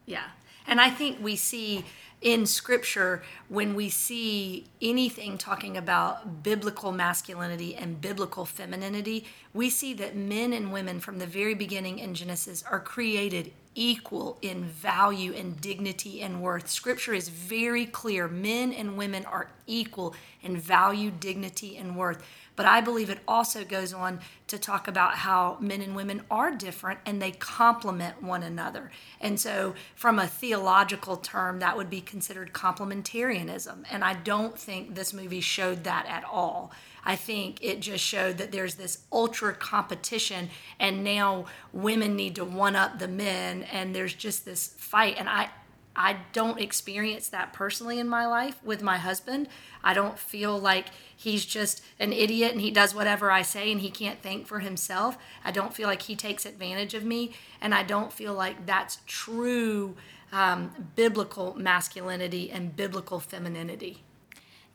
[0.05, 0.25] Yeah.
[0.67, 1.85] And I think we see
[2.21, 9.93] in scripture when we see anything talking about biblical masculinity and biblical femininity, we see
[9.93, 15.33] that men and women from the very beginning in Genesis are created equal in value
[15.33, 16.67] and dignity and worth.
[16.69, 18.27] Scripture is very clear.
[18.27, 22.23] Men and women are equal in value, dignity, and worth.
[22.55, 26.51] But I believe it also goes on to talk about how men and women are
[26.51, 28.91] different and they complement one another.
[29.19, 33.83] And so, from a theological term, that would be considered complementarianism.
[33.91, 36.71] And I don't think this movie showed that at all.
[37.05, 42.45] I think it just showed that there's this ultra competition, and now women need to
[42.45, 45.15] one up the men, and there's just this fight.
[45.19, 45.49] And I,
[45.95, 49.47] I don't experience that personally in my life with my husband.
[49.83, 53.81] I don't feel like he's just an idiot and he does whatever I say and
[53.81, 55.17] he can't think for himself.
[55.43, 57.31] I don't feel like he takes advantage of me.
[57.61, 59.95] And I don't feel like that's true
[60.31, 64.03] um, biblical masculinity and biblical femininity.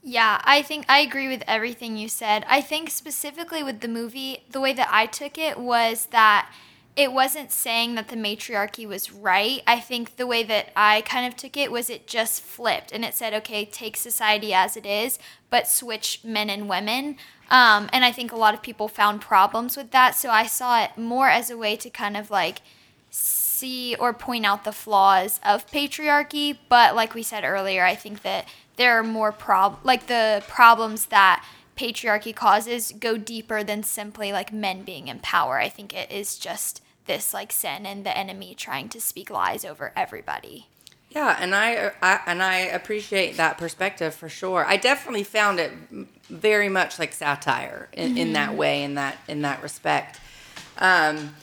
[0.03, 2.47] Yeah, I think I agree with everything you said.
[2.49, 6.51] I think specifically with the movie, the way that I took it was that
[6.97, 9.63] it wasn't saying that the matriarchy was right.
[9.67, 13.05] I think the way that I kind of took it was it just flipped and
[13.05, 15.19] it said, okay, take society as it is,
[15.51, 17.17] but switch men and women.
[17.51, 20.15] Um, and I think a lot of people found problems with that.
[20.15, 22.61] So I saw it more as a way to kind of like
[23.11, 26.59] see or point out the flaws of patriarchy.
[26.69, 31.07] But like we said earlier, I think that there are more prob like the problems
[31.07, 31.45] that
[31.81, 35.59] patriarchy causes go deeper than simply like men being in power.
[35.59, 39.65] I think it is just this like sin and the enemy trying to speak lies
[39.65, 40.67] over everybody.
[41.09, 44.65] Yeah, and I, I, and I appreciate that perspective for sure.
[44.65, 45.73] I definitely found it
[46.29, 48.19] very much like satire in, mm-hmm.
[48.19, 50.21] in that way, in that in that respect.
[50.79, 51.35] Um,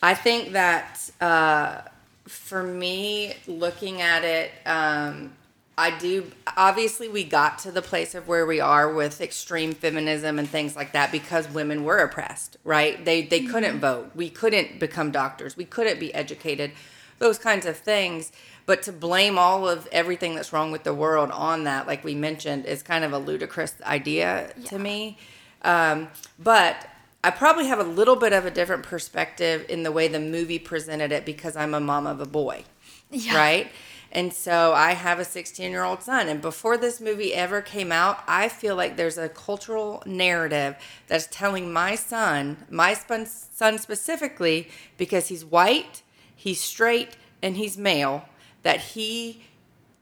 [0.00, 1.80] I think that uh,
[2.26, 5.32] for me, looking at it, um,
[5.76, 6.30] I do.
[6.56, 10.76] Obviously, we got to the place of where we are with extreme feminism and things
[10.76, 13.04] like that because women were oppressed, right?
[13.04, 13.50] They they mm-hmm.
[13.50, 14.10] couldn't vote.
[14.14, 15.56] We couldn't become doctors.
[15.56, 16.72] We couldn't be educated.
[17.18, 18.30] Those kinds of things.
[18.66, 22.14] But to blame all of everything that's wrong with the world on that, like we
[22.14, 24.68] mentioned, is kind of a ludicrous idea yeah.
[24.68, 25.18] to me.
[25.62, 26.08] Um,
[26.38, 26.88] but
[27.22, 30.58] I probably have a little bit of a different perspective in the way the movie
[30.58, 32.64] presented it because I'm a mom of a boy,
[33.10, 33.36] yeah.
[33.36, 33.72] right?
[34.14, 36.28] And so I have a 16 year old son.
[36.28, 40.76] And before this movie ever came out, I feel like there's a cultural narrative
[41.08, 46.02] that's telling my son, my son son specifically, because he's white,
[46.34, 48.26] he's straight, and he's male,
[48.62, 49.42] that he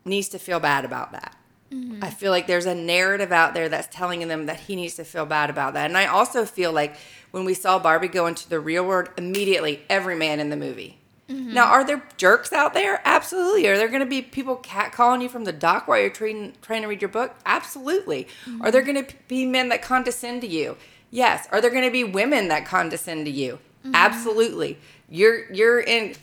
[0.05, 1.35] needs to feel bad about that.
[1.73, 2.05] Mm-hmm.
[2.05, 5.05] I feel like there's a narrative out there that's telling them that he needs to
[5.05, 5.87] feel bad about that.
[5.87, 6.97] And I also feel like
[7.31, 10.99] when we saw Barbie go into the real world, immediately every man in the movie.
[11.33, 13.01] Now, are there jerks out there?
[13.05, 13.67] Absolutely.
[13.69, 16.83] Are there going to be people catcalling you from the dock while you're trying, trying
[16.83, 17.35] to read your book?
[17.47, 18.29] Absolutely.
[18.61, 20.77] Are there going to be men that condescend to you?
[21.11, 21.47] Yes.
[21.53, 23.59] Are there going to be women that condescend to you?
[23.95, 24.79] Absolutely.
[25.09, 26.15] You're you're in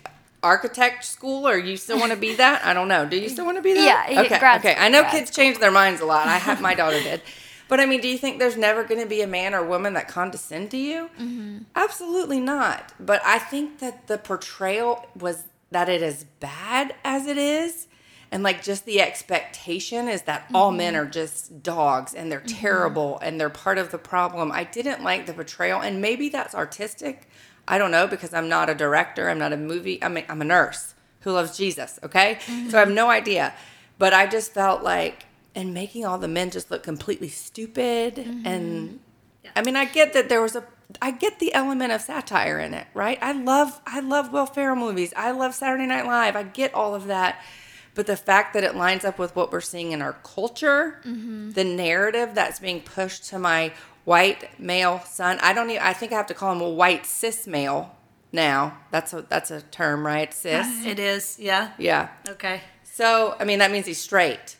[0.41, 2.63] architect school or you still want to be that?
[2.65, 3.05] I don't know.
[3.05, 4.09] Do you still want to be that?
[4.09, 4.35] Yeah, Okay.
[4.37, 4.37] okay.
[4.37, 6.27] school, I know kids change their minds a lot.
[6.27, 7.21] I have my daughter did.
[7.69, 9.93] But I mean, do you think there's never going to be a man or woman
[9.93, 11.09] that condescend to you?
[11.19, 11.59] Mm-hmm.
[11.75, 12.93] Absolutely not.
[12.99, 17.87] But I think that the portrayal was that it is bad as it is.
[18.31, 21.03] And like just the expectation is that all men mm-hmm.
[21.03, 22.59] are just dogs and they're mm-hmm.
[22.59, 24.51] terrible and they're part of the problem.
[24.51, 25.79] I didn't like the portrayal.
[25.79, 27.29] And maybe that's artistic.
[27.67, 29.29] I don't know because I'm not a director.
[29.29, 30.03] I'm not a movie.
[30.03, 31.99] I'm a, I'm a nurse who loves Jesus.
[32.01, 32.39] Okay.
[32.69, 33.53] So I have no idea.
[33.99, 35.25] But I just felt like,
[35.59, 38.15] and making all the men just look completely stupid.
[38.15, 38.47] Mm-hmm.
[38.47, 38.99] And
[39.55, 40.63] I mean, I get that there was a,
[41.01, 43.19] I get the element of satire in it, right?
[43.21, 45.13] I love, I love Will Ferrell movies.
[45.17, 46.37] I love Saturday Night Live.
[46.37, 47.41] I get all of that.
[47.93, 51.51] But the fact that it lines up with what we're seeing in our culture, mm-hmm.
[51.51, 53.73] the narrative that's being pushed to my
[54.05, 57.05] white male son, I don't even, I think I have to call him a white
[57.05, 57.97] cis male
[58.31, 58.77] now.
[58.91, 60.33] That's a, that's a term, right?
[60.33, 60.85] Cis.
[60.85, 61.73] It is, yeah.
[61.77, 62.09] Yeah.
[62.29, 62.61] Okay.
[62.83, 64.55] So, I mean, that means he's straight.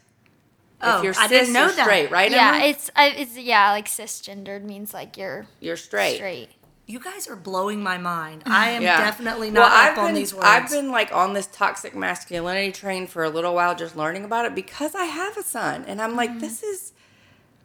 [0.81, 1.83] Oh, if you're I cis, didn't know you're that.
[1.85, 2.31] straight, right?
[2.31, 2.69] Yeah, Emily?
[2.71, 6.15] it's it's yeah, like cisgendered means like you're you're straight.
[6.15, 6.49] straight.
[6.87, 8.43] You guys are blowing my mind.
[8.47, 8.97] I am Yeah.
[8.97, 10.45] definitely Well, not I've up on been- these words.
[10.47, 14.45] I've been like on this toxic masculinity train for a little while, just learning about
[14.45, 16.17] it because I have a son, and I'm Mm-hmm.
[16.17, 16.93] like, this is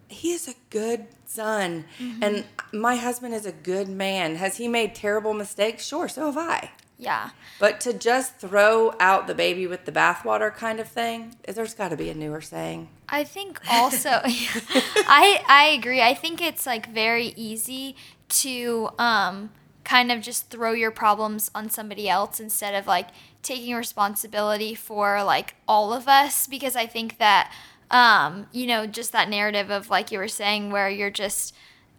[0.09, 2.23] he is a good son, Mm-hmm.
[2.23, 4.37] and my husband is a good man.
[4.37, 5.85] Has he made terrible mistakes?
[5.87, 6.71] Sure, so have I.
[6.99, 7.31] Yeah.
[7.59, 11.89] But to just throw out the baby with the bathwater kind of thing, there's got
[11.89, 12.89] to be a newer saying.
[13.09, 16.01] I think also I I agree.
[16.01, 17.97] I think it's like very easy
[18.29, 19.51] to um
[19.85, 23.09] kind of just throw your problems on somebody else instead of like
[23.43, 27.53] taking responsibility for like all of us because I think that
[27.91, 31.55] um you know just that narrative of like you were saying where you're just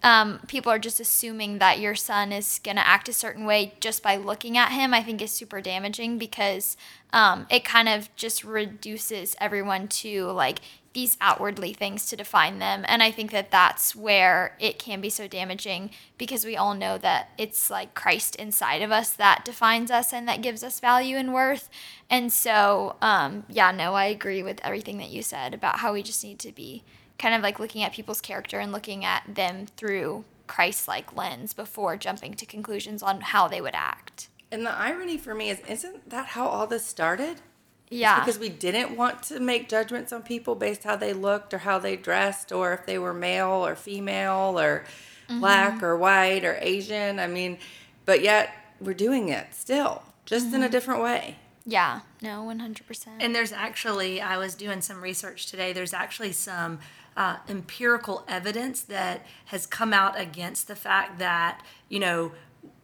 [0.05, 3.73] um, people are just assuming that your son is going to act a certain way
[3.79, 6.77] just by looking at him, I think is super damaging because
[7.11, 10.59] um, it kind of just reduces everyone to like
[10.93, 12.85] these outwardly things to define them.
[12.87, 15.89] And I think that that's where it can be so damaging
[16.19, 20.27] because we all know that it's like Christ inside of us that defines us and
[20.27, 21.67] that gives us value and worth.
[22.11, 26.03] And so, um, yeah, no, I agree with everything that you said about how we
[26.03, 26.83] just need to be
[27.17, 31.53] kind of like looking at people's character and looking at them through Christ like lens
[31.53, 34.29] before jumping to conclusions on how they would act.
[34.51, 37.41] And the irony for me is, isn't that how all this started?
[37.89, 38.19] Yeah.
[38.19, 41.77] because we didn't want to make judgments on people based how they looked or how
[41.77, 44.85] they dressed or if they were male or female or
[45.29, 45.39] mm-hmm.
[45.39, 47.19] black or white or Asian.
[47.19, 47.57] I mean,
[48.05, 48.49] but yet
[48.81, 50.71] we're doing it still, just in a mm-hmm.
[50.71, 51.37] different way.
[51.65, 52.01] yeah.
[52.21, 53.07] No, 100%.
[53.19, 55.73] And there's actually, I was doing some research today.
[55.73, 56.79] There's actually some
[57.15, 62.31] uh, empirical evidence that has come out against the fact that, you know,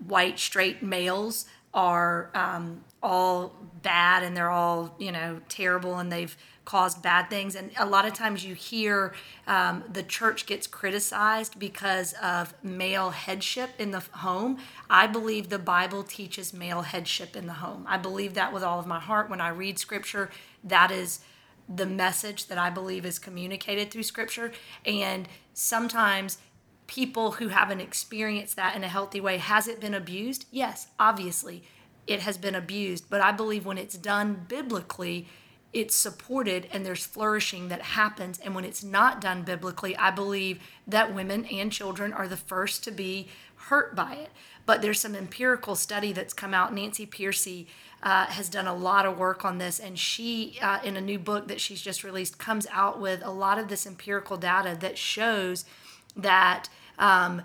[0.05, 6.35] white straight males are um, all bad and they're all, you know, terrible and they've
[6.65, 7.55] caused bad things.
[7.55, 9.13] And a lot of times you hear
[9.47, 14.57] um, the church gets criticized because of male headship in the home.
[14.89, 17.85] I believe the Bible teaches male headship in the home.
[17.87, 19.29] I believe that with all of my heart.
[19.29, 20.29] When I read scripture,
[20.63, 21.21] that is
[21.73, 24.51] the message that I believe is communicated through scripture.
[24.85, 26.37] And sometimes
[26.87, 30.45] people who haven't experienced that in a healthy way, has it been abused?
[30.51, 31.63] Yes, obviously
[32.07, 33.09] it has been abused.
[33.09, 35.27] But I believe when it's done biblically,
[35.73, 38.39] it's supported and there's flourishing that happens.
[38.39, 42.83] And when it's not done biblically, I believe that women and children are the first
[42.83, 44.29] to be hurt by it.
[44.65, 46.73] But there's some empirical study that's come out.
[46.73, 47.67] Nancy Pearcey
[48.03, 51.19] uh, has done a lot of work on this, and she, uh, in a new
[51.19, 54.97] book that she's just released, comes out with a lot of this empirical data that
[54.97, 55.65] shows
[56.15, 57.41] that um,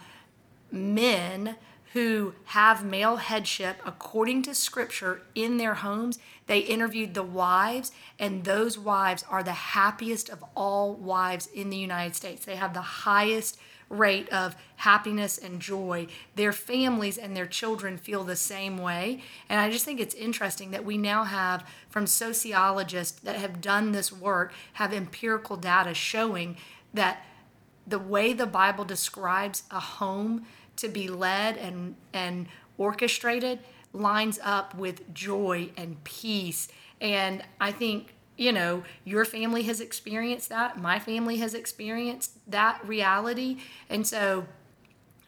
[0.71, 1.57] men
[1.93, 8.45] who have male headship according to scripture in their homes they interviewed the wives and
[8.45, 12.45] those wives are the happiest of all wives in the united states.
[12.45, 13.59] They have the highest
[13.89, 16.07] rate of happiness and joy.
[16.35, 19.23] Their families and their children feel the same way.
[19.49, 23.93] And I just think it's interesting that we now have, from sociologists that have done
[23.93, 26.57] this work, have empirical data showing
[26.93, 27.25] that
[27.87, 33.61] the way the Bible describes a home to be led and, and orchestrated
[33.93, 36.69] lines up with joy and peace.
[37.01, 40.81] And I think you know, your family has experienced that.
[40.81, 43.59] My family has experienced that reality.
[43.89, 44.47] And so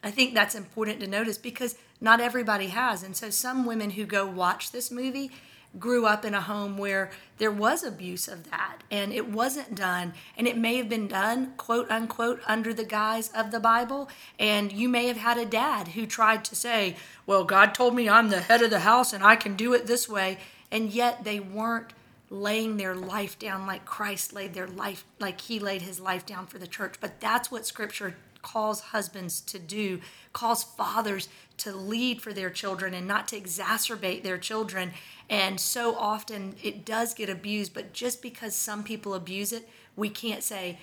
[0.03, 3.03] I think that's important to notice because not everybody has.
[3.03, 5.31] And so some women who go watch this movie
[5.77, 10.13] grew up in a home where there was abuse of that and it wasn't done
[10.35, 14.71] and it may have been done quote unquote under the guise of the bible and
[14.71, 16.95] you may have had a dad who tried to say
[17.27, 19.85] well god told me i'm the head of the house and i can do it
[19.85, 20.39] this way
[20.71, 21.93] and yet they weren't
[22.29, 26.45] laying their life down like Christ laid their life, like he laid his life down
[26.45, 26.95] for the church.
[26.99, 29.99] But that's what scripture calls husbands to do,
[30.33, 31.27] calls fathers
[31.57, 34.91] to lead for their children and not to exacerbate their children.
[35.29, 40.09] And so often it does get abused, but just because some people abuse it, we
[40.09, 40.77] can't say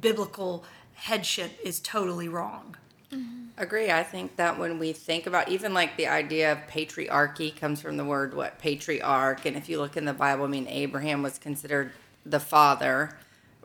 [0.00, 2.76] biblical headship is totally wrong.
[3.12, 3.42] Mm-hmm.
[3.58, 3.90] Agree.
[3.90, 7.96] I think that when we think about even like the idea of patriarchy comes from
[7.96, 11.38] the word what patriarch, and if you look in the Bible, I mean Abraham was
[11.38, 11.92] considered
[12.24, 13.16] the father,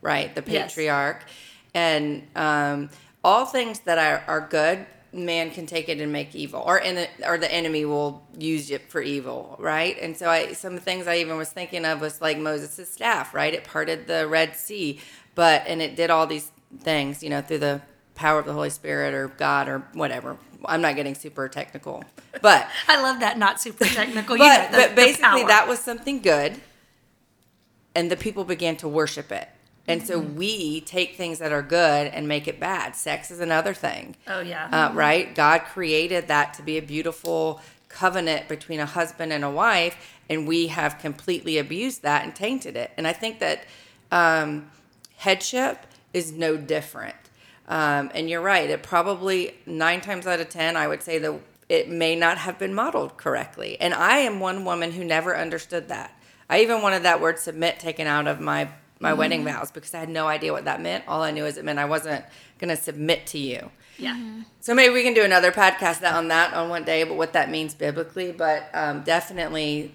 [0.02, 0.34] right?
[0.36, 1.30] The patriarch, yes.
[1.74, 2.90] and um,
[3.24, 7.08] all things that are, are good, man can take it and make evil, or in
[7.26, 9.98] or the enemy will use it for evil, right?
[10.02, 12.92] And so I some of the things I even was thinking of was like Moses'
[12.92, 13.54] staff, right?
[13.54, 15.00] It parted the Red Sea,
[15.34, 17.82] but and it did all these things, you know, through the
[18.18, 20.38] power of the Holy Spirit or God or whatever.
[20.66, 22.04] I'm not getting super technical,
[22.42, 24.38] but I love that not super technical.
[24.38, 26.60] but, you know, the, but basically, that was something good,
[27.96, 29.48] and the people began to worship it.
[29.88, 30.08] And mm-hmm.
[30.08, 32.96] so we take things that are good and make it bad.
[32.96, 34.16] Sex is another thing.
[34.28, 34.98] Oh yeah, uh, mm-hmm.
[34.98, 35.36] right.
[35.36, 39.96] God created that to be a beautiful covenant between a husband and a wife,
[40.30, 42.92] and we have completely abused that and tainted it.
[42.98, 43.64] And I think that
[44.12, 44.72] um,
[45.18, 47.16] headship is no different.
[47.68, 48.70] Um, and you're right.
[48.70, 51.40] It probably nine times out of ten, I would say that
[51.70, 53.80] it may not have been modeled correctly.
[53.80, 56.18] And I am one woman who never understood that.
[56.50, 59.20] I even wanted that word submit taken out of my my mm-hmm.
[59.20, 61.04] wedding vows because I had no idea what that meant.
[61.08, 62.26] All I knew is it meant I wasn't
[62.58, 63.70] going to submit to you.
[63.98, 64.16] Yeah.
[64.16, 64.42] Mm-hmm.
[64.60, 67.50] So maybe we can do another podcast on that on one day, but what that
[67.50, 68.32] means biblically.
[68.32, 69.94] But um, definitely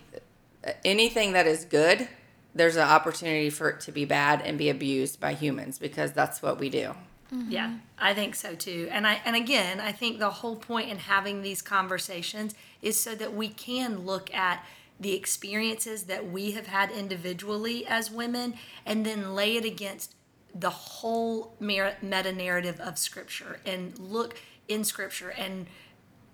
[0.84, 2.08] anything that is good,
[2.54, 6.42] there's an opportunity for it to be bad and be abused by humans because that's
[6.42, 6.94] what we do.
[7.32, 7.50] Mm-hmm.
[7.50, 8.88] Yeah, I think so too.
[8.90, 13.14] And I and again, I think the whole point in having these conversations is so
[13.14, 14.64] that we can look at
[15.00, 18.54] the experiences that we have had individually as women
[18.84, 20.14] and then lay it against
[20.54, 25.66] the whole meta narrative of scripture and look in scripture and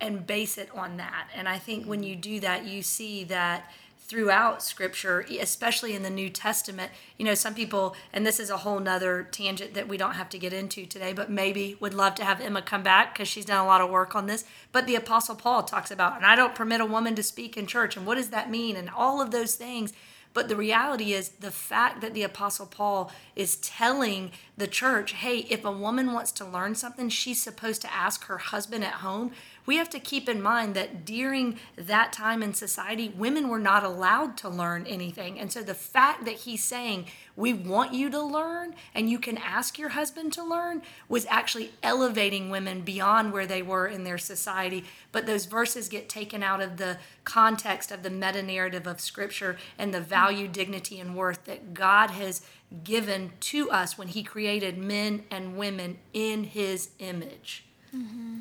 [0.01, 1.29] and base it on that.
[1.35, 3.71] And I think when you do that, you see that
[4.09, 6.91] throughout scripture especially in the new testament.
[7.19, 10.31] You know some people and this is a whole nother tangent that we don't have
[10.31, 13.45] to get into today but maybe would love to have emma come back because she's
[13.45, 14.45] done a lot of work on this.
[14.73, 17.67] But the apostle paul talks about and i don't permit a woman to speak in
[17.67, 17.97] church.
[17.97, 18.77] And what does that mean?
[18.77, 19.93] And all of those things.
[20.35, 25.39] But the reality is the fact that the Apostle Paul is telling the church, hey,
[25.51, 29.33] if a woman wants to learn something, she's supposed to ask her husband at home.
[29.69, 33.85] We have to keep in mind that during that time in society, women were not
[33.85, 35.39] allowed to learn anything.
[35.39, 37.05] And so the fact that he's saying,
[37.37, 41.73] we want you to learn and you can ask your husband to learn was actually
[41.83, 44.85] elevating women beyond where they were in their society.
[45.13, 49.59] But those verses get taken out of the context of the meta narrative of Scripture
[49.79, 52.41] and the value, dignity, and worth that God has
[52.85, 57.67] given to us when He created men and women in His image.
[57.95, 58.41] Mm-hmm.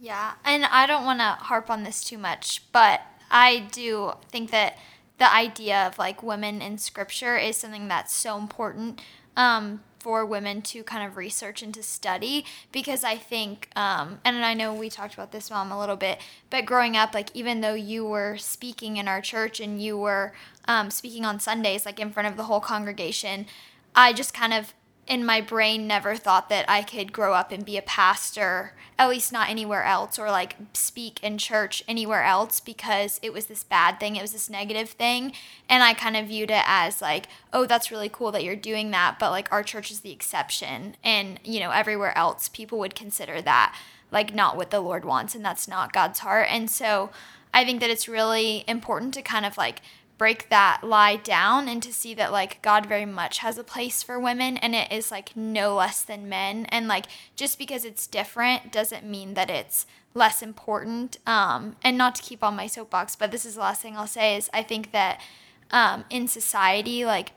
[0.00, 4.50] Yeah, and I don't want to harp on this too much, but I do think
[4.50, 4.78] that
[5.18, 9.00] the idea of like women in Scripture is something that's so important.
[9.36, 14.44] Um, for women to kind of research and to study because I think, um, and
[14.44, 16.20] I know we talked about this, mom, a little bit,
[16.50, 20.32] but growing up, like even though you were speaking in our church and you were
[20.66, 23.46] um, speaking on Sundays, like in front of the whole congregation,
[23.94, 24.72] I just kind of
[25.08, 29.08] in my brain never thought that I could grow up and be a pastor, at
[29.08, 33.64] least not anywhere else, or like speak in church anywhere else because it was this
[33.64, 35.32] bad thing, it was this negative thing.
[35.68, 38.90] And I kind of viewed it as like, oh, that's really cool that you're doing
[38.90, 40.96] that, but like our church is the exception.
[41.02, 43.74] And, you know, everywhere else, people would consider that
[44.10, 46.48] like not what the Lord wants, and that's not God's heart.
[46.50, 47.10] And so
[47.52, 49.80] I think that it's really important to kind of like
[50.18, 54.02] break that lie down and to see that like God very much has a place
[54.02, 56.66] for women and it is like no less than men.
[56.66, 57.06] And like
[57.36, 61.18] just because it's different doesn't mean that it's less important.
[61.26, 64.06] Um and not to keep on my soapbox but this is the last thing I'll
[64.06, 65.20] say is I think that
[65.70, 67.32] um in society like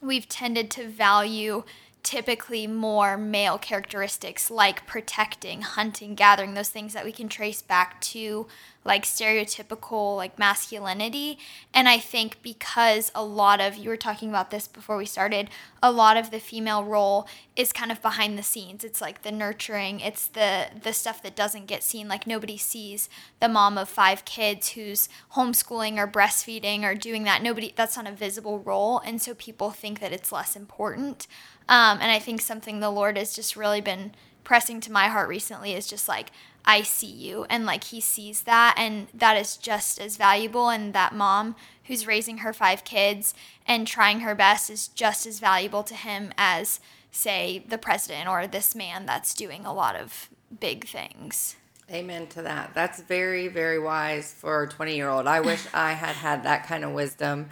[0.00, 1.64] we've tended to value
[2.04, 8.00] typically more male characteristics like protecting, hunting, gathering, those things that we can trace back
[8.02, 8.46] to
[8.84, 11.38] like stereotypical like masculinity.
[11.72, 15.48] And I think because a lot of you were talking about this before we started,
[15.82, 17.26] a lot of the female role
[17.56, 18.84] is kind of behind the scenes.
[18.84, 22.08] It's like the nurturing, it's the the stuff that doesn't get seen.
[22.08, 23.08] Like nobody sees
[23.40, 27.42] the mom of five kids who's homeschooling or breastfeeding or doing that.
[27.42, 28.98] Nobody that's not a visible role.
[28.98, 31.26] And so people think that it's less important.
[31.68, 34.12] Um, and I think something the Lord has just really been
[34.44, 36.30] pressing to my heart recently is just like,
[36.64, 37.46] I see you.
[37.50, 38.74] And like he sees that.
[38.78, 40.68] And that is just as valuable.
[40.68, 43.34] And that mom who's raising her five kids
[43.66, 48.46] and trying her best is just as valuable to him as, say, the president or
[48.46, 51.56] this man that's doing a lot of big things.
[51.90, 52.72] Amen to that.
[52.72, 55.26] That's very, very wise for a 20 year old.
[55.26, 57.50] I wish I had had that kind of wisdom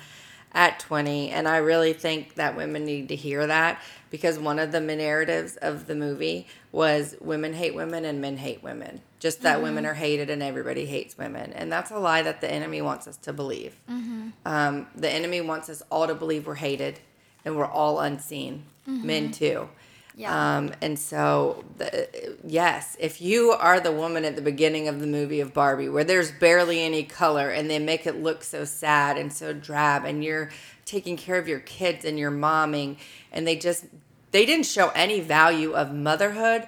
[0.52, 1.30] at 20.
[1.30, 3.82] And I really think that women need to hear that
[4.12, 8.62] because one of the narratives of the movie was women hate women and men hate
[8.62, 9.00] women.
[9.18, 9.64] Just that mm-hmm.
[9.64, 11.52] women are hated and everybody hates women.
[11.54, 13.74] And that's a lie that the enemy wants us to believe.
[13.90, 14.28] Mm-hmm.
[14.44, 17.00] Um, the enemy wants us all to believe we're hated
[17.44, 19.06] and we're all unseen, mm-hmm.
[19.06, 19.68] men too.
[20.14, 20.56] Yeah.
[20.56, 25.06] Um, and so, the, yes, if you are the woman at the beginning of the
[25.06, 29.16] movie of Barbie, where there's barely any color and they make it look so sad
[29.16, 30.50] and so drab, and you're
[30.84, 32.98] taking care of your kids and you're momming,
[33.32, 33.86] and they just
[34.32, 36.66] they didn't show any value of motherhood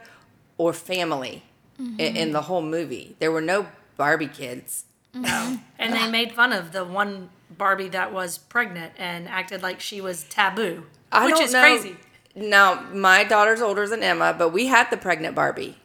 [0.56, 1.42] or family
[1.80, 1.98] mm-hmm.
[1.98, 3.16] in, in, the whole movie.
[3.18, 4.84] There were no Barbie kids.
[5.12, 5.58] No.
[5.78, 10.00] and they made fun of the one Barbie that was pregnant and acted like she
[10.00, 11.60] was taboo, I which is know.
[11.60, 11.96] crazy.
[12.36, 15.78] Now, my daughter's older than Emma, but we had the pregnant Barbie.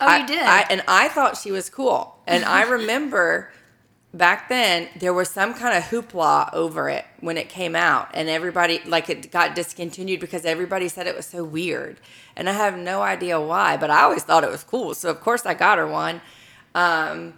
[0.00, 0.42] Oh, I, you did?
[0.42, 2.16] I, and I thought she was cool.
[2.26, 3.50] And I remember
[4.12, 8.28] back then there was some kind of hoopla over it when it came out and
[8.28, 11.98] everybody like it got discontinued because everybody said it was so weird.
[12.36, 15.20] And i have no idea why but i always thought it was cool so of
[15.20, 16.20] course i got her one.
[16.74, 17.34] Um,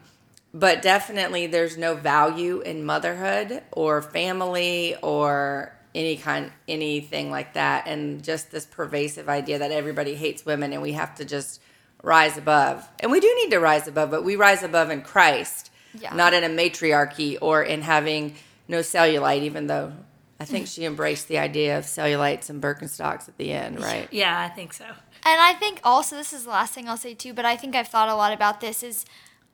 [0.55, 7.87] but definitely there's no value in motherhood or family or any kind anything like that
[7.87, 11.61] and just this pervasive idea that everybody hates women and we have to just
[12.03, 12.89] rise above.
[13.01, 16.15] And we do need to rise above but we rise above in christ yeah.
[16.15, 18.35] not in a matriarchy or in having
[18.69, 19.93] no cellulite, even though
[20.41, 24.09] I think she embraced the idea of cellulites and Birkenstocks at the end, right?
[24.11, 24.85] Yeah, I think so.
[24.85, 27.77] And I think also, this is the last thing I'll say too, but I think
[27.77, 29.05] I've thought a lot about this is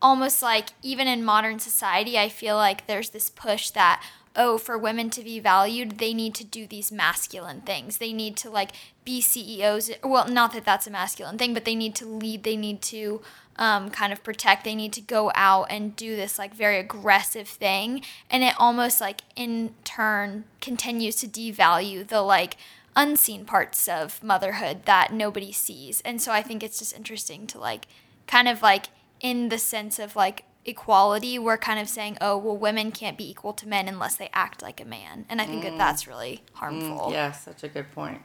[0.00, 4.02] almost like even in modern society, I feel like there's this push that,
[4.36, 7.98] oh, for women to be valued, they need to do these masculine things.
[7.98, 8.72] They need to like
[9.04, 9.90] be CEOs.
[10.02, 12.44] Well, not that that's a masculine thing, but they need to lead.
[12.44, 13.20] They need to
[13.56, 14.64] um, kind of protect.
[14.64, 18.02] They need to go out and do this like very aggressive thing.
[18.30, 22.56] And it almost like in turn continues to devalue the like
[22.94, 26.00] unseen parts of motherhood that nobody sees.
[26.02, 27.86] And so I think it's just interesting to like
[28.26, 28.86] kind of like
[29.20, 33.28] in the sense of like equality, we're kind of saying, oh, well, women can't be
[33.28, 35.26] equal to men unless they act like a man.
[35.28, 35.70] And I think mm.
[35.70, 37.08] that that's really harmful.
[37.08, 38.22] Mm, yeah, such a good point.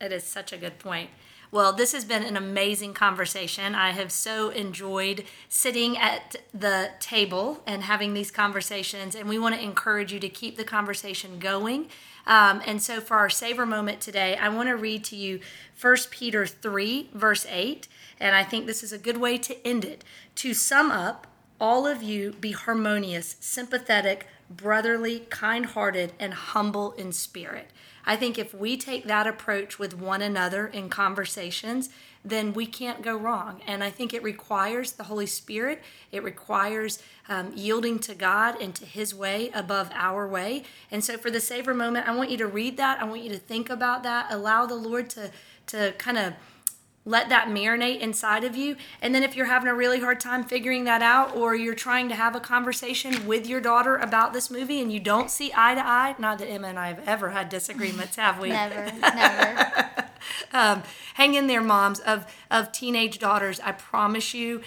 [0.00, 1.10] It is such a good point.
[1.52, 3.74] Well, this has been an amazing conversation.
[3.74, 9.54] I have so enjoyed sitting at the table and having these conversations, and we want
[9.54, 11.88] to encourage you to keep the conversation going.
[12.26, 15.40] Um, and so, for our savor moment today, I want to read to you
[15.78, 17.86] 1 Peter 3, verse 8.
[18.18, 20.04] And I think this is a good way to end it.
[20.36, 21.26] To sum up,
[21.60, 27.70] all of you be harmonious, sympathetic, brotherly, kind hearted, and humble in spirit.
[28.04, 31.88] I think if we take that approach with one another in conversations,
[32.24, 33.60] then we can't go wrong.
[33.66, 38.74] And I think it requires the Holy Spirit, it requires um, yielding to God and
[38.74, 40.64] to His way above our way.
[40.90, 43.00] And so, for the savor moment, I want you to read that.
[43.00, 44.26] I want you to think about that.
[44.30, 45.30] Allow the Lord to,
[45.68, 46.34] to kind of
[47.04, 48.76] let that marinate inside of you.
[49.00, 52.08] And then if you're having a really hard time figuring that out, or you're trying
[52.08, 55.74] to have a conversation with your daughter about this movie and you don't see eye
[55.74, 58.50] to eye, not that Emma and I have ever had disagreements, have we?
[58.50, 59.84] never, never.
[60.52, 60.82] um,
[61.14, 63.58] hang in there, moms of of teenage daughters.
[63.60, 64.60] I promise you,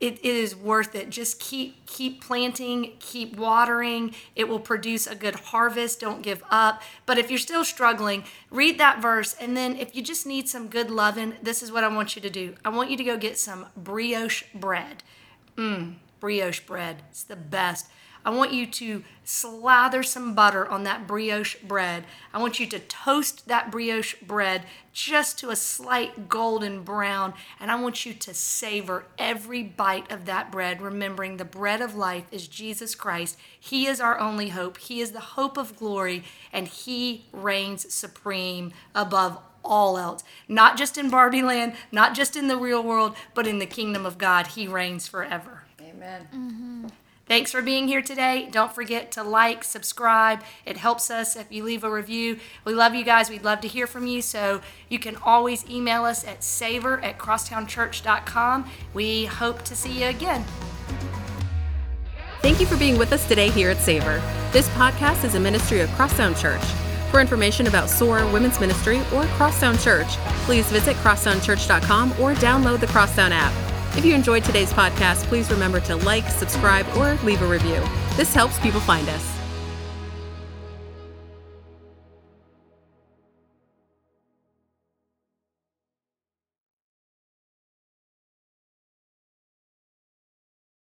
[0.00, 1.10] it, it is worth it.
[1.10, 4.14] Just keep keep planting keep watering.
[4.36, 6.00] It will produce a good harvest.
[6.00, 6.82] Don't give up.
[7.04, 9.34] But if you're still struggling read that verse.
[9.40, 12.22] And then if you just need some good loving this is what i want you
[12.22, 12.54] to do.
[12.64, 15.02] I want you to go get some brioche bread.
[15.56, 17.02] Mm, brioche bread.
[17.10, 17.86] It's the best.
[18.28, 22.04] I want you to slather some butter on that brioche bread.
[22.34, 27.32] I want you to toast that brioche bread just to a slight golden brown.
[27.58, 31.94] And I want you to savor every bite of that bread, remembering the bread of
[31.94, 33.38] life is Jesus Christ.
[33.58, 34.76] He is our only hope.
[34.76, 36.22] He is the hope of glory,
[36.52, 40.22] and He reigns supreme above all else.
[40.46, 44.04] Not just in Barbie land, not just in the real world, but in the kingdom
[44.04, 44.48] of God.
[44.48, 45.62] He reigns forever.
[45.80, 46.28] Amen.
[46.34, 46.88] Mm-hmm.
[47.28, 48.48] Thanks for being here today.
[48.50, 50.42] Don't forget to like, subscribe.
[50.64, 52.38] It helps us if you leave a review.
[52.64, 53.28] We love you guys.
[53.28, 54.22] We'd love to hear from you.
[54.22, 58.70] So you can always email us at savor at crosstownchurch.com.
[58.94, 60.44] We hope to see you again.
[62.40, 64.22] Thank you for being with us today here at Savor.
[64.52, 66.62] This podcast is a ministry of Crosstown Church.
[67.10, 70.08] For information about SOAR Women's Ministry or Crosstown Church,
[70.44, 73.52] please visit crosstownchurch.com or download the Crosstown app.
[73.96, 77.82] If you enjoyed today's podcast, please remember to like, subscribe, or leave a review.
[78.16, 79.37] This helps people find us.